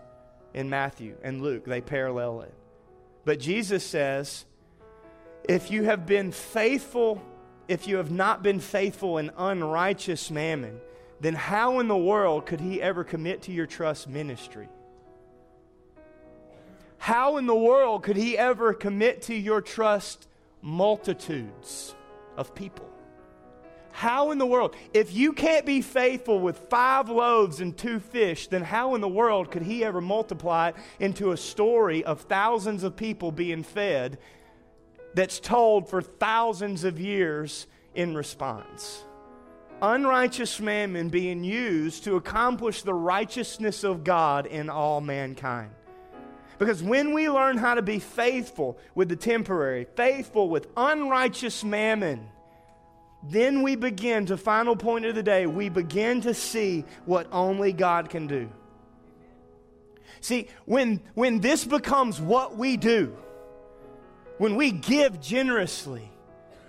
[0.53, 1.65] in Matthew and Luke.
[1.65, 2.55] They parallel it.
[3.25, 4.45] But Jesus says,
[5.45, 7.23] if you have been faithful,
[7.69, 10.79] if you have not been faithful in unrighteous mammon,
[11.21, 14.69] then how in the world could he ever commit to your trust ministry?
[16.99, 20.27] How in the world could he ever commit to your trust
[20.63, 21.95] multitudes
[22.37, 22.89] of people?
[23.99, 24.77] How in the world?
[24.95, 29.09] If you can't be faithful with five loaves and two fish, then how in the
[29.09, 34.19] world could he ever multiply it into a story of thousands of people being fed
[35.15, 39.05] that's told for thousands of years in response?
[39.83, 45.71] Unrighteous mammon being used to accomplish the righteousness of God in all mankind.
[46.59, 52.29] Because when we learn how to be faithful with the temporary, faithful with unrighteous mammon,
[53.23, 57.73] then we begin to final point of the day, we begin to see what only
[57.73, 58.51] God can do.
[60.21, 63.17] See, when, when this becomes what we do,
[64.39, 66.11] when we give generously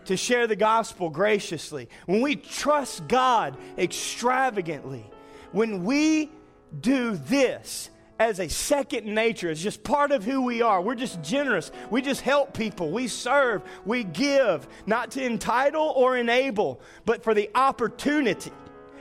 [0.06, 5.06] to share the gospel graciously, when we trust God extravagantly,
[5.52, 6.32] when we
[6.80, 9.49] do this, as a second nature.
[9.49, 10.82] It's just part of who we are.
[10.82, 11.71] We're just generous.
[11.89, 12.91] We just help people.
[12.91, 13.63] We serve.
[13.86, 18.51] We give, not to entitle or enable, but for the opportunity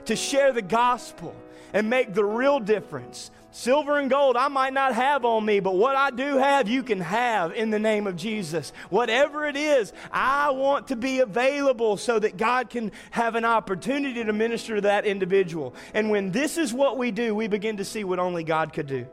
[0.07, 1.35] to share the gospel
[1.73, 3.31] and make the real difference.
[3.51, 6.83] Silver and gold I might not have on me, but what I do have, you
[6.83, 8.73] can have in the name of Jesus.
[8.91, 14.23] Whatever it is, I want to be available so that God can have an opportunity
[14.23, 15.75] to minister to that individual.
[15.95, 18.87] And when this is what we do, we begin to see what only God could
[18.87, 19.07] do.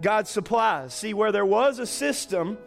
[0.00, 0.94] God supplies.
[0.94, 2.58] See, where there was a system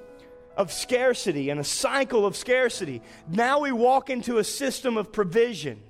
[0.57, 5.81] of scarcity and a cycle of scarcity, now we walk into a system of provision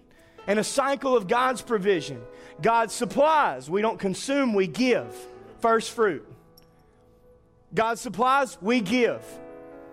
[0.47, 2.21] and a cycle of God's provision.
[2.61, 3.69] God supplies.
[3.69, 5.15] We don't consume, we give.
[5.59, 6.27] First fruit.
[7.73, 9.23] God supplies, we give.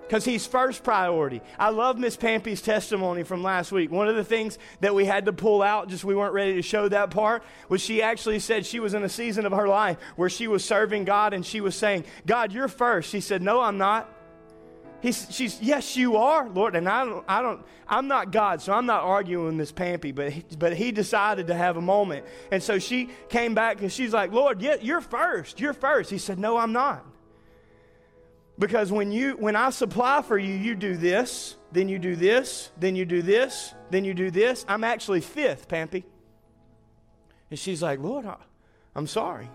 [0.09, 1.43] Because he's first priority.
[1.59, 3.91] I love Miss Pampy's testimony from last week.
[3.91, 6.63] One of the things that we had to pull out, just we weren't ready to
[6.63, 9.99] show that part, was she actually said she was in a season of her life
[10.17, 13.11] where she was serving God and she was saying, God, you're first.
[13.11, 14.09] She said, No, I'm not.
[15.01, 16.75] He's, she's, yes, you are, Lord.
[16.75, 20.11] And I don't, I don't, I'm not God, so I'm not arguing with Miss Pampy,
[20.11, 22.25] but he, but he decided to have a moment.
[22.51, 25.61] And so she came back and she's like, Lord, yeah, you're first.
[25.61, 26.11] You're first.
[26.11, 27.05] He said, No, I'm not.
[28.59, 32.71] Because when you when I supply for you, you do this, then you do this,
[32.77, 34.65] then you do this, then you do this.
[34.69, 36.05] I'm actually fifth, Pampy.
[37.51, 38.37] And she's like, Lord, I,
[38.95, 39.49] I'm sorry.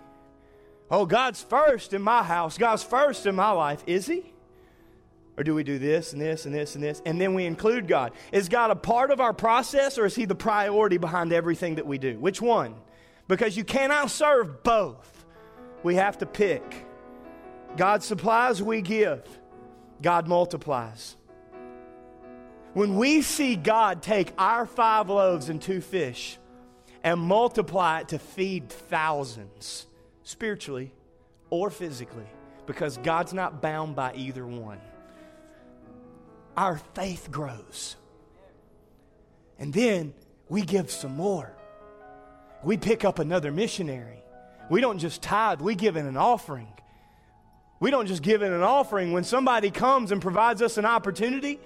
[0.90, 2.58] Oh, God's first in my house.
[2.58, 3.84] God's first in my life.
[3.88, 4.34] Is he?
[5.38, 7.02] Or do we do this and this and this and this?
[7.06, 8.14] And then we include God.
[8.32, 11.88] Is God a part of our process or is He the priority behind everything that
[11.88, 12.20] we do?
[12.20, 12.76] Which one?
[13.28, 15.26] Because you cannot serve both.
[15.82, 16.86] We have to pick.
[17.76, 19.28] God supplies, we give.
[20.02, 21.16] God multiplies.
[22.74, 26.38] When we see God take our five loaves and two fish
[27.04, 29.88] and multiply it to feed thousands,
[30.24, 30.94] spiritually
[31.50, 32.26] or physically,
[32.66, 34.82] because God's not bound by either one,
[36.58, 37.96] our faith grows.
[39.60, 40.14] And then
[40.50, 41.56] we give some more.
[42.64, 44.24] We pick up another missionary.
[44.70, 46.68] We don't just tithe, we give in an offering.
[47.84, 49.12] We don't just give in an offering.
[49.12, 51.60] When somebody comes and provides us an opportunity,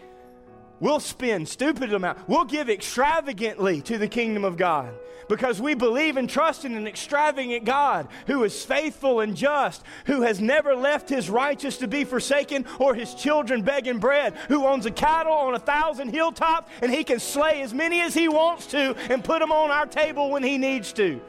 [0.80, 2.28] we'll spend stupid amount.
[2.28, 4.95] We'll give extravagantly to the kingdom of God
[5.30, 10.24] because we believe and trust in an extravagant God who is faithful and just, who
[10.24, 14.88] has never left his righteous to be forsaken or his children begging bread, who owns
[14.88, 18.65] a cattle on a thousand hilltops and he can slay as many as he wants
[18.65, 21.22] to and put them on our table when he needs to.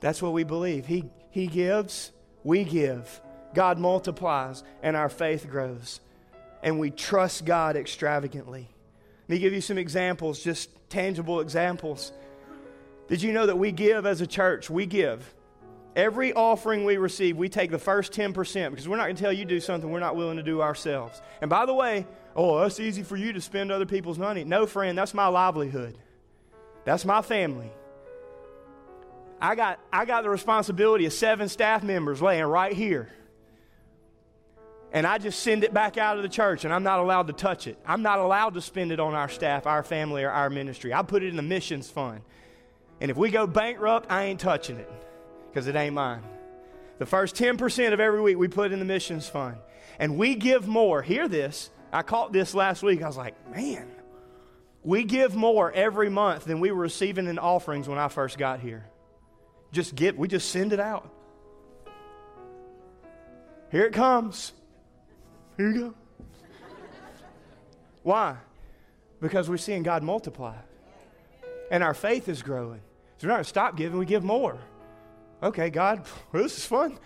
[0.00, 0.86] That's what we believe.
[0.86, 2.10] He, he gives
[2.44, 3.20] we give,
[3.54, 6.00] God multiplies, and our faith grows.
[6.62, 8.68] And we trust God extravagantly.
[9.28, 12.12] Let me give you some examples, just tangible examples.
[13.08, 14.70] Did you know that we give as a church?
[14.70, 15.34] We give.
[15.94, 19.32] Every offering we receive, we take the first 10% because we're not going to tell
[19.32, 21.20] you to do something we're not willing to do ourselves.
[21.40, 24.44] And by the way, oh, that's easy for you to spend other people's money.
[24.44, 25.98] No, friend, that's my livelihood.
[26.84, 27.70] That's my family.
[29.42, 33.10] I got, I got the responsibility of seven staff members laying right here.
[34.92, 37.32] And I just send it back out of the church, and I'm not allowed to
[37.32, 37.76] touch it.
[37.84, 40.94] I'm not allowed to spend it on our staff, our family, or our ministry.
[40.94, 42.20] I put it in the missions fund.
[43.00, 44.88] And if we go bankrupt, I ain't touching it
[45.50, 46.22] because it ain't mine.
[47.00, 49.56] The first 10% of every week we put in the missions fund.
[49.98, 51.02] And we give more.
[51.02, 51.70] Hear this.
[51.92, 53.02] I caught this last week.
[53.02, 53.90] I was like, man,
[54.84, 58.60] we give more every month than we were receiving in offerings when I first got
[58.60, 58.84] here
[59.72, 61.10] just give, we just send it out.
[63.70, 64.52] Here it comes.
[65.56, 65.94] Here you go.
[68.02, 68.36] Why?
[69.20, 70.56] Because we're seeing God multiply.
[71.70, 72.80] And our faith is growing.
[73.16, 74.58] So we're not going to stop giving, we give more.
[75.42, 76.98] Okay, God, this is fun.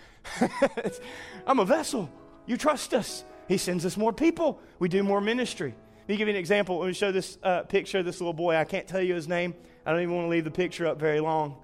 [1.47, 2.09] I'm a vessel.
[2.45, 3.23] You trust us.
[3.47, 4.59] He sends us more people.
[4.79, 5.73] We do more ministry.
[6.01, 6.79] Let me give you an example.
[6.79, 8.55] Let me show this uh, picture of this little boy.
[8.55, 9.55] I can't tell you his name.
[9.85, 11.57] I don't even want to leave the picture up very long.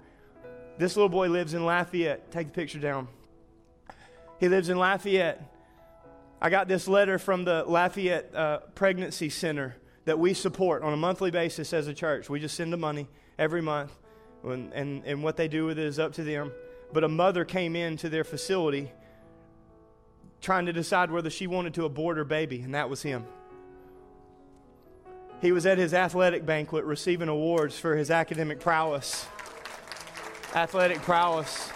[0.76, 2.30] This little boy lives in Lafayette.
[2.32, 3.06] Take the picture down.
[4.40, 5.40] He lives in Lafayette.
[6.42, 10.96] I got this letter from the Lafayette uh, Pregnancy Center that we support on a
[10.96, 12.28] monthly basis as a church.
[12.28, 13.08] We just send the money
[13.38, 13.92] every month,
[14.42, 16.52] and, and, and what they do with it is up to them.
[16.92, 18.90] But a mother came into their facility
[20.40, 23.24] trying to decide whether she wanted to abort her baby, and that was him.
[25.40, 29.26] He was at his athletic banquet receiving awards for his academic prowess
[30.54, 31.70] athletic prowess.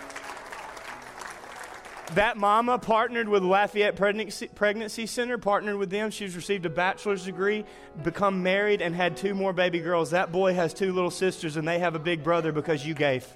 [2.14, 6.10] That mama partnered with Lafayette Pregnancy, Center, partnered with them.
[6.10, 7.66] She's received a bachelor's degree,
[8.02, 10.10] become married, and had two more baby girls.
[10.12, 13.26] That boy has two little sisters, and they have a big brother because you gave.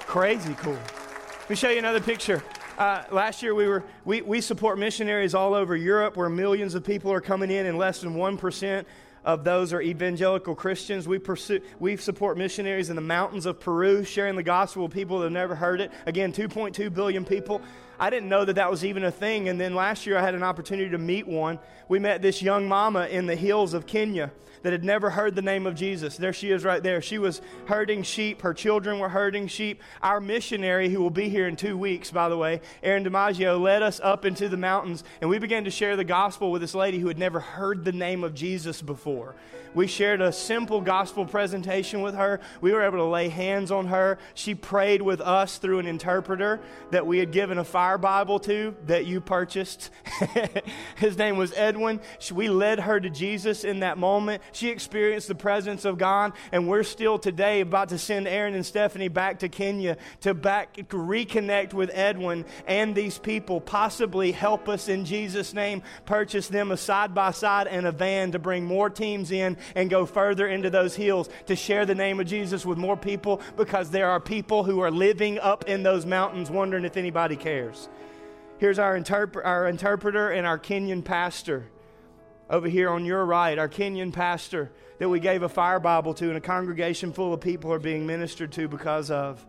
[0.00, 0.72] Crazy cool.
[0.72, 2.42] Let me show you another picture.
[2.78, 6.84] Uh, last year we were we, we support missionaries all over Europe where millions of
[6.84, 8.84] people are coming in and less than 1%
[9.26, 11.08] of those are evangelical Christians.
[11.08, 15.18] We, pursue, we support missionaries in the mountains of Peru, sharing the gospel with people
[15.18, 15.90] that have never heard it.
[16.06, 17.60] Again, 2.2 billion people.
[17.98, 19.48] I didn't know that that was even a thing.
[19.48, 21.58] And then last year I had an opportunity to meet one.
[21.88, 24.30] We met this young mama in the hills of Kenya
[24.62, 26.16] that had never heard the name of Jesus.
[26.16, 27.00] There she is right there.
[27.00, 28.42] She was herding sheep.
[28.42, 29.80] Her children were herding sheep.
[30.02, 33.82] Our missionary, who will be here in two weeks, by the way, Aaron DiMaggio, led
[33.82, 36.98] us up into the mountains and we began to share the gospel with this lady
[36.98, 39.36] who had never heard the name of Jesus before.
[39.76, 42.40] We shared a simple gospel presentation with her.
[42.62, 44.16] We were able to lay hands on her.
[44.32, 46.60] She prayed with us through an interpreter
[46.92, 49.90] that we had given a fire fire Bible to that you purchased.
[50.96, 52.00] His name was Edwin.
[52.32, 54.42] We led her to Jesus in that moment.
[54.50, 58.66] She experienced the presence of God, and we're still today about to send Aaron and
[58.66, 64.68] Stephanie back to Kenya to back to reconnect with Edwin and these people, possibly help
[64.68, 68.64] us in Jesus' name, purchase them a side by side and a van to bring
[68.64, 72.66] more teams in and go further into those hills to share the name of Jesus
[72.66, 76.84] with more people because there are people who are living up in those mountains wondering
[76.84, 77.75] if anybody cares.
[78.58, 81.68] Here's our, interp- our interpreter and our Kenyan pastor.
[82.48, 86.28] Over here on your right, our Kenyan pastor that we gave a fire Bible to,
[86.28, 89.44] and a congregation full of people are being ministered to because of.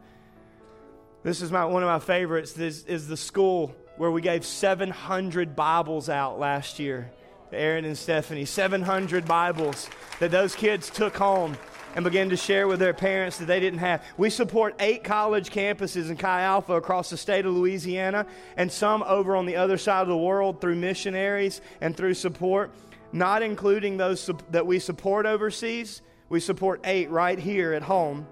[1.24, 2.54] This is my, one of my favorites.
[2.54, 7.12] This is the school where we gave 700 Bibles out last year.
[7.52, 11.58] Aaron and Stephanie, 700 Bibles that those kids took home
[11.98, 14.04] and began to share with their parents that they didn't have.
[14.18, 19.02] We support eight college campuses in Chi Alpha across the state of Louisiana and some
[19.02, 22.72] over on the other side of the world through missionaries and through support,
[23.12, 26.04] not including those that we support overseas.
[26.30, 28.28] We support eight right here at home.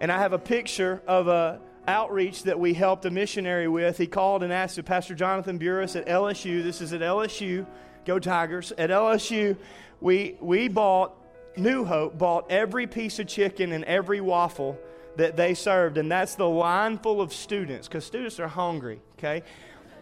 [0.00, 3.98] And I have a picture of a outreach that we helped a missionary with.
[3.98, 6.62] He called and asked if Pastor Jonathan Burris at LSU.
[6.62, 7.66] This is at LSU.
[8.06, 8.72] Go Tigers.
[8.78, 9.58] At LSU,
[10.00, 11.18] we, we bought
[11.56, 14.78] New Hope bought every piece of chicken and every waffle
[15.16, 19.42] that they served, and that's the line full of students, because students are hungry, okay?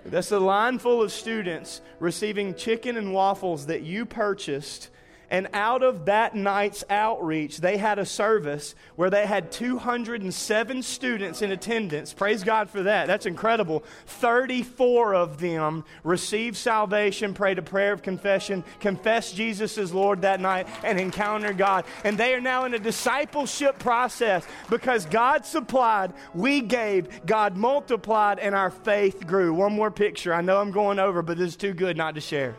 [0.04, 4.88] That's the line full of students receiving chicken and waffles that you purchased
[5.32, 11.40] and out of that night's outreach, they had a service where they had 207 students
[11.40, 12.12] in attendance.
[12.12, 13.06] Praise God for that.
[13.06, 13.82] That's incredible.
[14.08, 20.38] 34 of them received salvation, prayed a prayer of confession, confessed Jesus as Lord that
[20.38, 21.86] night, and encountered God.
[22.04, 28.38] And they are now in a discipleship process because God supplied, we gave, God multiplied,
[28.38, 29.54] and our faith grew.
[29.54, 30.34] One more picture.
[30.34, 32.54] I know I'm going over, but this is too good not to share.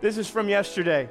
[0.00, 1.08] This is from yesterday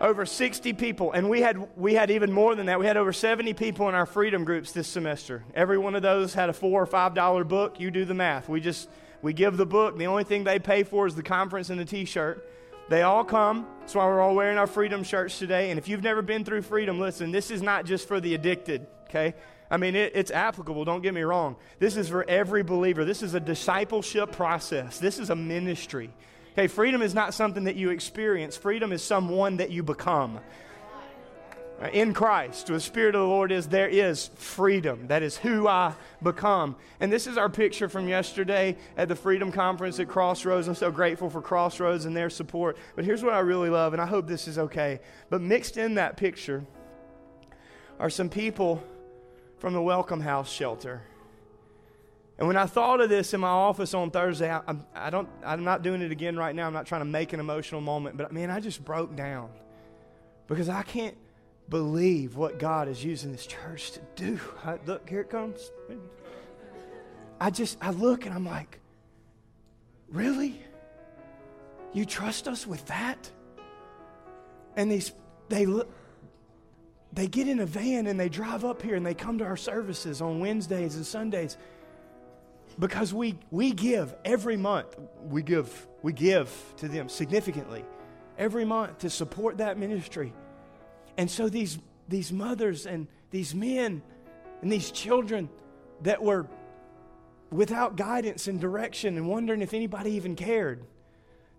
[0.00, 2.78] over 60 people and we had we had even more than that.
[2.78, 5.44] We had over 70 people in our freedom groups this semester.
[5.54, 7.80] Every one of those had a four or five dollar book.
[7.80, 8.48] You do the math.
[8.48, 8.88] We just
[9.22, 9.98] we give the book.
[9.98, 12.48] The only thing they pay for is the conference and the t-shirt.
[12.88, 13.66] They all come.
[13.80, 15.70] That's why we're all wearing our freedom shirts today.
[15.70, 18.86] And if you've never been through freedom listen this is not just for the addicted
[19.08, 19.34] okay?
[19.70, 21.56] I mean, it, it's applicable, don't get me wrong.
[21.78, 23.04] This is for every believer.
[23.04, 24.98] This is a discipleship process.
[24.98, 26.10] This is a ministry.
[26.52, 30.40] Okay, freedom is not something that you experience, freedom is someone that you become.
[31.80, 35.06] Uh, in Christ, the Spirit of the Lord is there is freedom.
[35.06, 36.74] That is who I become.
[36.98, 40.66] And this is our picture from yesterday at the Freedom Conference at Crossroads.
[40.66, 42.76] I'm so grateful for Crossroads and their support.
[42.96, 44.98] But here's what I really love, and I hope this is okay.
[45.30, 46.64] But mixed in that picture
[48.00, 48.82] are some people
[49.58, 51.02] from the Welcome House shelter.
[52.38, 55.28] And when I thought of this in my office on Thursday, I, I'm, I don't,
[55.44, 56.68] I'm not doing it again right now.
[56.68, 59.50] I'm not trying to make an emotional moment, but man, I just broke down
[60.46, 61.16] because I can't
[61.68, 64.40] believe what God is using this church to do.
[64.64, 65.70] I, look, here it comes.
[67.40, 68.78] I just, I look and I'm like,
[70.08, 70.62] really?
[71.92, 73.30] You trust us with that?
[74.76, 75.10] And these,
[75.48, 75.90] they look,
[77.12, 79.56] they get in a van and they drive up here and they come to our
[79.56, 81.56] services on Wednesdays and Sundays
[82.78, 84.96] because we, we give every month.
[85.22, 87.84] We give, we give to them significantly
[88.36, 90.32] every month to support that ministry.
[91.16, 94.02] And so these, these mothers and these men
[94.62, 95.48] and these children
[96.02, 96.46] that were
[97.50, 100.84] without guidance and direction and wondering if anybody even cared,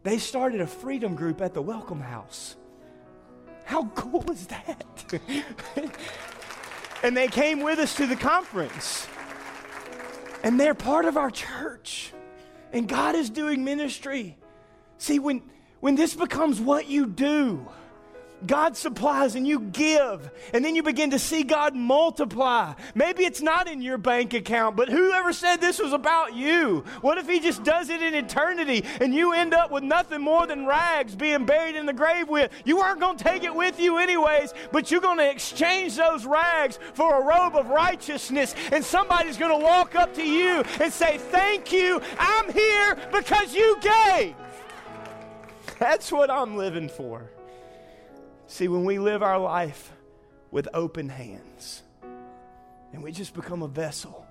[0.04, 2.56] they started a freedom group at the Welcome House.
[3.66, 5.20] How cool is that?
[7.04, 9.08] and they came with us to the conference.
[10.44, 12.14] And they're part of our church.
[12.72, 14.38] And God is doing ministry.
[14.98, 15.42] See, when,
[15.80, 17.68] when this becomes what you do,
[18.46, 22.74] God supplies and you give, and then you begin to see God multiply.
[22.96, 26.84] Maybe it's not in your bank account, but whoever said this was about you?
[27.02, 30.48] What if He just does it in eternity and you end up with nothing more
[30.48, 32.52] than rags being buried in the grave with?
[32.66, 36.26] You aren't going to take it with you anyways, but you're going to exchange those
[36.26, 40.92] rags for a robe of righteousness, and somebody's going to walk up to you and
[40.92, 44.36] say, Thank you, I'm here because you gave.
[45.78, 47.30] That's what I'm living for.
[48.50, 49.92] See, when we live our life
[50.50, 51.84] with open hands
[52.92, 54.26] and we just become a vessel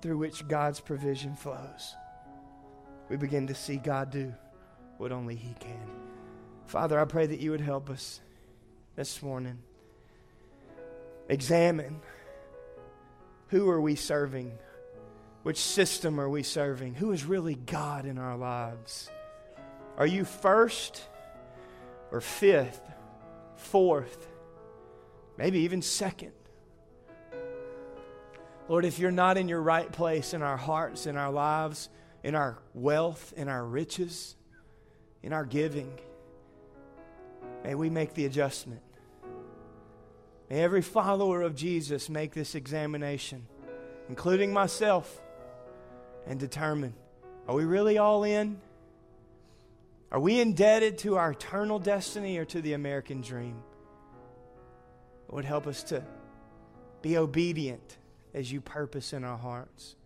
[0.00, 1.96] through which God's provision flows,
[3.08, 4.32] we begin to see God do
[4.98, 5.90] what only He can.
[6.66, 8.20] Father, I pray that you would help us
[8.94, 9.58] this morning.
[11.28, 12.00] Examine
[13.48, 14.52] who are we serving
[15.42, 16.94] Which system are we serving?
[16.94, 19.10] Who is really God in our lives?
[19.98, 21.02] Are you first
[22.10, 22.80] or fifth,
[23.56, 24.28] fourth,
[25.36, 26.32] maybe even second?
[28.68, 31.90] Lord, if you're not in your right place in our hearts, in our lives,
[32.22, 34.36] in our wealth, in our riches,
[35.22, 35.92] in our giving,
[37.62, 38.80] may we make the adjustment.
[40.48, 43.46] May every follower of Jesus make this examination,
[44.08, 45.20] including myself,
[46.26, 46.94] and determine
[47.46, 48.60] are we really all in?
[50.14, 53.60] Are we indebted to our eternal destiny or to the American dream?
[55.28, 56.04] It would help us to
[57.02, 57.96] be obedient
[58.32, 59.96] as you purpose in our hearts.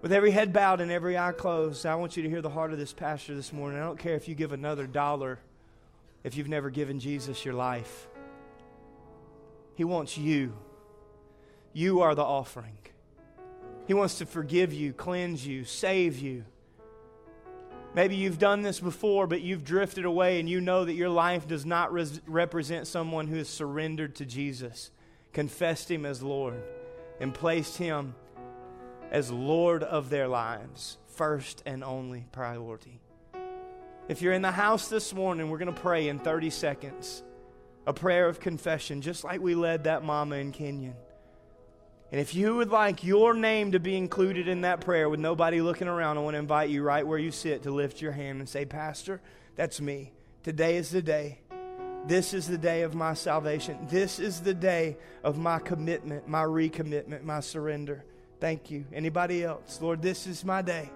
[0.00, 2.72] With every head bowed and every eye closed, I want you to hear the heart
[2.72, 3.78] of this pastor this morning.
[3.78, 5.38] I don't care if you give another dollar
[6.24, 8.08] if you've never given Jesus your life.
[9.76, 10.54] He wants you.
[11.72, 12.78] You are the offering.
[13.86, 16.46] He wants to forgive you, cleanse you, save you.
[17.94, 21.46] Maybe you've done this before, but you've drifted away and you know that your life
[21.46, 24.90] does not res- represent someone who has surrendered to Jesus,
[25.34, 26.62] confessed Him as Lord,
[27.20, 28.14] and placed Him
[29.10, 32.98] as Lord of their lives, first and only priority.
[34.08, 37.22] If you're in the house this morning, we're going to pray in 30 seconds
[37.86, 40.94] a prayer of confession, just like we led that mama in Kenya.
[42.12, 45.62] And if you would like your name to be included in that prayer with nobody
[45.62, 48.38] looking around, I want to invite you right where you sit to lift your hand
[48.38, 49.22] and say, Pastor,
[49.56, 50.12] that's me.
[50.42, 51.40] Today is the day.
[52.06, 53.78] This is the day of my salvation.
[53.88, 58.04] This is the day of my commitment, my recommitment, my surrender.
[58.40, 58.84] Thank you.
[58.92, 59.80] Anybody else?
[59.80, 60.90] Lord, this is my day.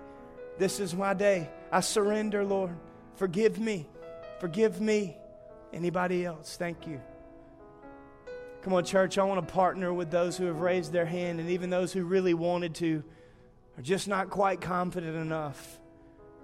[0.59, 1.49] This is my day.
[1.73, 2.77] I surrender, Lord.
[3.15, 3.89] Forgive me.
[4.39, 5.17] Forgive me.
[5.73, 6.57] Anybody else?
[6.59, 7.01] Thank you.
[8.67, 11.51] Come on, church, I want to partner with those who have raised their hand and
[11.51, 13.05] even those who really wanted to
[13.79, 15.79] are just not quite confident enough.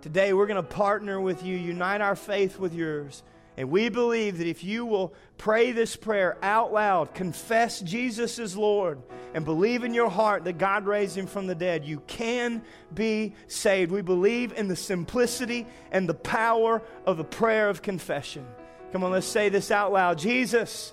[0.03, 3.25] Today, we're going to partner with you, unite our faith with yours.
[3.57, 8.57] And we believe that if you will pray this prayer out loud, confess Jesus is
[8.57, 9.03] Lord,
[9.35, 12.63] and believe in your heart that God raised him from the dead, you can
[12.95, 13.91] be saved.
[13.91, 18.47] We believe in the simplicity and the power of the prayer of confession.
[18.93, 20.93] Come on, let's say this out loud Jesus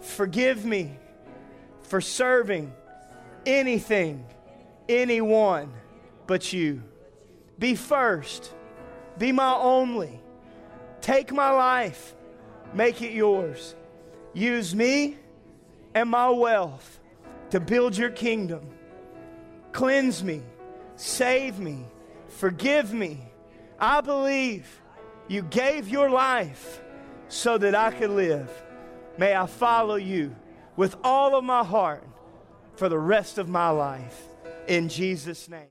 [0.00, 0.96] Forgive me
[1.82, 2.72] for serving
[3.44, 4.24] anything,
[4.88, 5.72] anyone
[6.26, 6.82] but you.
[7.58, 8.52] Be first,
[9.18, 10.20] be my only.
[11.00, 12.14] Take my life,
[12.74, 13.74] make it yours.
[14.34, 15.16] Use me
[15.94, 17.00] and my wealth
[17.50, 18.68] to build your kingdom.
[19.72, 20.42] Cleanse me,
[20.96, 21.84] save me,
[22.28, 23.20] forgive me.
[23.78, 24.80] I believe
[25.28, 26.80] you gave your life
[27.28, 28.50] so that I could live.
[29.18, 30.34] May I follow you
[30.76, 32.04] with all of my heart
[32.76, 34.22] for the rest of my life.
[34.68, 35.62] In Jesus' name.